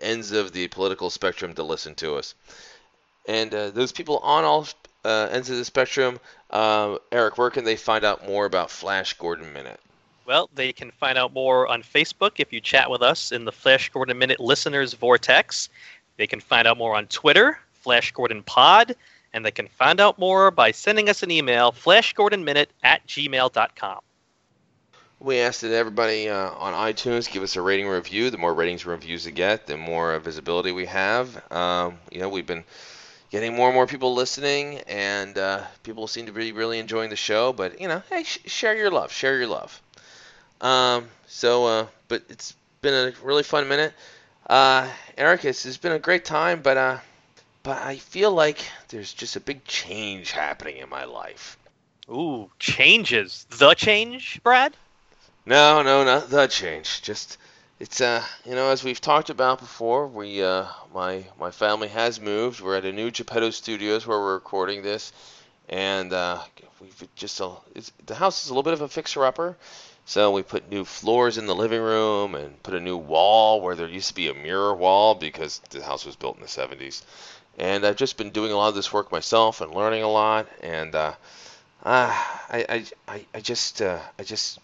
ends 0.00 0.32
of 0.32 0.52
the 0.52 0.68
political 0.68 1.10
spectrum 1.10 1.54
to 1.54 1.62
listen 1.62 1.94
to 1.96 2.16
us. 2.16 2.34
And 3.28 3.52
uh, 3.54 3.70
those 3.70 3.92
people 3.92 4.18
on 4.18 4.44
all 4.44 4.66
uh, 5.04 5.28
ends 5.30 5.50
of 5.50 5.56
the 5.56 5.64
spectrum, 5.64 6.20
uh, 6.50 6.98
Eric, 7.12 7.38
where 7.38 7.50
can 7.50 7.64
they 7.64 7.76
find 7.76 8.04
out 8.04 8.26
more 8.26 8.44
about 8.46 8.70
Flash 8.70 9.14
Gordon 9.14 9.52
Minute? 9.52 9.80
Well, 10.26 10.50
they 10.54 10.72
can 10.72 10.90
find 10.90 11.16
out 11.16 11.32
more 11.32 11.68
on 11.68 11.82
Facebook 11.82 12.32
if 12.38 12.52
you 12.52 12.60
chat 12.60 12.90
with 12.90 13.02
us 13.02 13.32
in 13.32 13.44
the 13.44 13.52
Flash 13.52 13.90
Gordon 13.90 14.18
Minute 14.18 14.40
Listeners 14.40 14.92
Vortex. 14.94 15.68
They 16.16 16.26
can 16.26 16.40
find 16.40 16.66
out 16.66 16.78
more 16.78 16.96
on 16.96 17.06
Twitter, 17.06 17.58
Flash 17.74 18.12
Gordon 18.12 18.42
Pod, 18.42 18.96
and 19.32 19.44
they 19.44 19.50
can 19.50 19.68
find 19.68 20.00
out 20.00 20.18
more 20.18 20.50
by 20.50 20.70
sending 20.70 21.08
us 21.08 21.22
an 21.22 21.30
email, 21.30 21.70
flashgordonminute 21.70 22.68
at 22.82 23.06
gmail.com. 23.06 24.00
We 25.18 25.38
asked 25.38 25.62
that 25.62 25.72
everybody 25.72 26.28
uh, 26.28 26.50
on 26.50 26.74
iTunes 26.74 27.30
give 27.30 27.42
us 27.42 27.56
a 27.56 27.62
rating 27.62 27.88
review. 27.88 28.30
The 28.30 28.36
more 28.36 28.52
ratings 28.52 28.82
and 28.82 28.92
reviews 28.92 29.24
we 29.24 29.32
get, 29.32 29.66
the 29.66 29.76
more 29.76 30.18
visibility 30.18 30.72
we 30.72 30.86
have. 30.86 31.50
Um, 31.50 31.98
you 32.12 32.20
know, 32.20 32.28
we've 32.28 32.46
been 32.46 32.64
getting 33.30 33.54
more 33.54 33.68
and 33.68 33.74
more 33.74 33.86
people 33.86 34.14
listening, 34.14 34.80
and 34.86 35.36
uh, 35.38 35.64
people 35.82 36.06
seem 36.06 36.26
to 36.26 36.32
be 36.32 36.52
really 36.52 36.78
enjoying 36.78 37.10
the 37.10 37.16
show. 37.16 37.54
But 37.54 37.80
you 37.80 37.88
know, 37.88 38.02
hey, 38.10 38.24
sh- 38.24 38.40
share 38.46 38.76
your 38.76 38.90
love, 38.90 39.10
share 39.10 39.38
your 39.38 39.46
love. 39.46 39.80
Um, 40.60 41.08
so, 41.26 41.66
uh, 41.66 41.86
but 42.08 42.22
it's 42.28 42.54
been 42.82 42.94
a 42.94 43.12
really 43.24 43.42
fun 43.42 43.68
minute. 43.68 43.94
Uh, 44.48 44.88
Eric, 45.16 45.44
it's, 45.44 45.64
it's 45.66 45.76
been 45.76 45.92
a 45.92 45.98
great 45.98 46.24
time, 46.24 46.60
but 46.60 46.76
uh, 46.76 46.98
but 47.62 47.82
I 47.82 47.96
feel 47.96 48.32
like 48.32 48.64
there's 48.88 49.12
just 49.12 49.34
a 49.36 49.40
big 49.40 49.64
change 49.64 50.30
happening 50.30 50.76
in 50.76 50.88
my 50.88 51.04
life. 51.04 51.56
Ooh, 52.08 52.50
changes. 52.58 53.46
The 53.58 53.74
change, 53.74 54.40
Brad? 54.44 54.76
No, 55.48 55.80
no, 55.80 56.02
not 56.02 56.28
the 56.28 56.48
change. 56.48 57.02
Just 57.02 57.38
it's 57.78 58.00
uh, 58.00 58.20
you 58.44 58.56
know, 58.56 58.70
as 58.70 58.82
we've 58.82 59.00
talked 59.00 59.30
about 59.30 59.60
before, 59.60 60.08
we 60.08 60.42
uh, 60.42 60.66
my 60.92 61.24
my 61.38 61.52
family 61.52 61.86
has 61.86 62.20
moved. 62.20 62.60
We're 62.60 62.74
at 62.76 62.84
a 62.84 62.92
new 62.92 63.12
Geppetto 63.12 63.50
Studios 63.50 64.08
where 64.08 64.18
we're 64.18 64.34
recording 64.34 64.82
this, 64.82 65.12
and 65.68 66.12
uh, 66.12 66.42
we've 66.80 67.08
just 67.14 67.40
uh, 67.40 67.50
it's, 67.76 67.92
the 68.06 68.16
house 68.16 68.42
is 68.42 68.50
a 68.50 68.54
little 68.54 68.64
bit 68.64 68.72
of 68.72 68.80
a 68.80 68.88
fixer-upper. 68.88 69.56
So 70.04 70.32
we 70.32 70.42
put 70.42 70.68
new 70.68 70.84
floors 70.84 71.38
in 71.38 71.46
the 71.46 71.54
living 71.54 71.80
room 71.80 72.34
and 72.34 72.60
put 72.64 72.74
a 72.74 72.80
new 72.80 72.96
wall 72.96 73.60
where 73.60 73.76
there 73.76 73.88
used 73.88 74.08
to 74.08 74.14
be 74.14 74.28
a 74.28 74.34
mirror 74.34 74.74
wall 74.74 75.14
because 75.14 75.60
the 75.70 75.82
house 75.82 76.04
was 76.04 76.16
built 76.16 76.36
in 76.36 76.42
the 76.42 76.48
70s. 76.48 77.02
And 77.58 77.86
I've 77.86 77.96
just 77.96 78.16
been 78.16 78.30
doing 78.30 78.50
a 78.50 78.56
lot 78.56 78.68
of 78.68 78.74
this 78.74 78.92
work 78.92 79.12
myself 79.12 79.60
and 79.60 79.72
learning 79.72 80.02
a 80.02 80.08
lot. 80.08 80.48
And 80.60 80.94
uh, 80.94 81.14
uh, 81.84 82.10
I, 82.50 82.66
I, 82.68 82.84
I, 83.08 83.26
I 83.34 83.40
just 83.40 83.82
uh, 83.82 84.00
I 84.18 84.24
just 84.24 84.58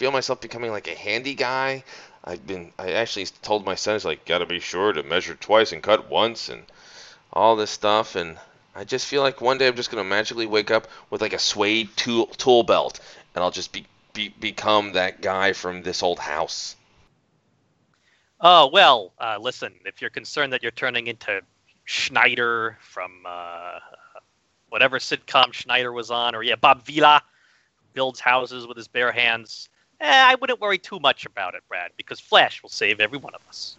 feel 0.00 0.10
myself 0.10 0.40
becoming 0.40 0.70
like 0.70 0.88
a 0.88 0.94
handy 0.94 1.34
guy. 1.34 1.84
I've 2.24 2.46
been 2.46 2.72
I 2.78 2.92
actually 2.92 3.26
told 3.42 3.66
my 3.66 3.74
son, 3.74 3.96
"It's 3.96 4.04
like 4.06 4.24
gotta 4.24 4.46
be 4.46 4.58
sure 4.58 4.94
to 4.94 5.02
measure 5.02 5.34
twice 5.34 5.72
and 5.72 5.82
cut 5.82 6.08
once 6.08 6.48
and 6.48 6.64
all 7.34 7.54
this 7.54 7.70
stuff." 7.70 8.16
And 8.16 8.38
I 8.74 8.84
just 8.84 9.06
feel 9.06 9.20
like 9.20 9.42
one 9.42 9.58
day 9.58 9.68
I'm 9.68 9.76
just 9.76 9.90
gonna 9.90 10.02
magically 10.02 10.46
wake 10.46 10.70
up 10.70 10.88
with 11.10 11.20
like 11.20 11.34
a 11.34 11.38
suede 11.38 11.94
tool 11.96 12.28
tool 12.28 12.62
belt, 12.62 12.98
and 13.34 13.44
I'll 13.44 13.50
just 13.50 13.72
be, 13.72 13.84
be 14.14 14.30
become 14.30 14.92
that 14.94 15.20
guy 15.20 15.52
from 15.52 15.82
this 15.82 16.02
old 16.02 16.18
house. 16.18 16.76
Oh, 18.40 18.68
well, 18.72 19.12
uh, 19.18 19.36
listen, 19.38 19.74
if 19.84 20.00
you're 20.00 20.08
concerned 20.08 20.54
that 20.54 20.62
you're 20.62 20.72
turning 20.72 21.08
into 21.08 21.42
Schneider 21.84 22.78
from 22.80 23.12
uh, 23.26 23.80
whatever 24.70 24.98
sitcom 24.98 25.52
Schneider 25.52 25.92
was 25.92 26.10
on, 26.10 26.34
or 26.34 26.42
yeah, 26.42 26.56
Bob 26.56 26.86
Vila 26.86 27.22
builds 27.92 28.18
houses 28.18 28.66
with 28.66 28.78
his 28.78 28.88
bare 28.88 29.12
hands, 29.12 29.68
eh, 30.00 30.24
I 30.26 30.34
wouldn't 30.34 30.60
worry 30.60 30.78
too 30.78 31.00
much 31.00 31.26
about 31.26 31.54
it, 31.54 31.62
Brad, 31.68 31.92
because 31.96 32.20
Flash 32.20 32.62
will 32.62 32.70
save 32.70 33.00
every 33.00 33.18
one 33.18 33.34
of 33.34 33.40
us. 33.48 33.76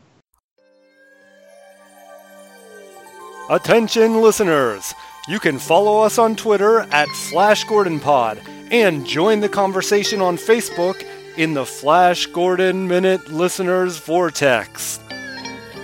Attention 3.49 4.21
listeners! 4.21 4.93
You 5.27 5.39
can 5.39 5.59
follow 5.59 6.01
us 6.01 6.17
on 6.17 6.35
Twitter 6.35 6.81
at 6.91 7.07
Flash 7.09 7.63
Gordon 7.65 7.99
Pod 7.99 8.41
and 8.71 9.05
join 9.05 9.39
the 9.39 9.49
conversation 9.49 10.21
on 10.21 10.37
Facebook 10.37 11.05
in 11.37 11.53
the 11.53 11.65
Flash 11.65 12.25
Gordon 12.27 12.87
Minute 12.87 13.31
Listeners 13.31 13.97
Vortex. 13.97 14.99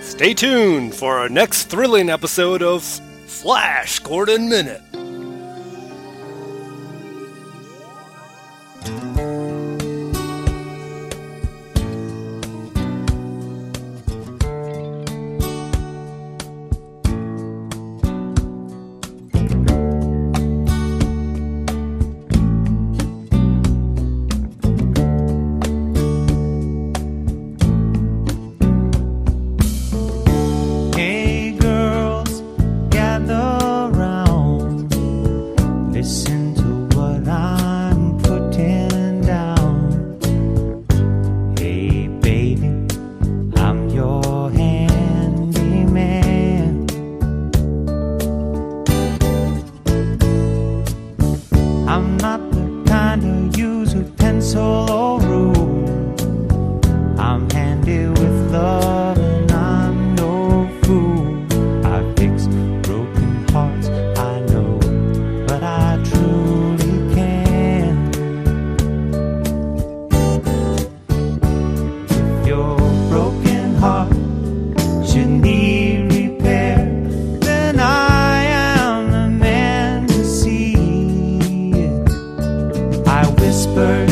Stay 0.00 0.34
tuned 0.34 0.94
for 0.94 1.18
our 1.18 1.28
next 1.28 1.64
thrilling 1.64 2.10
episode 2.10 2.62
of 2.62 2.82
Flash 2.82 3.98
Gordon 4.00 4.48
Minute. 4.48 4.82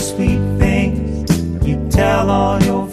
sweet 0.07 0.39
things 0.61 1.67
you 1.67 1.85
tell 1.91 2.31
all 2.31 2.63
your 2.63 2.86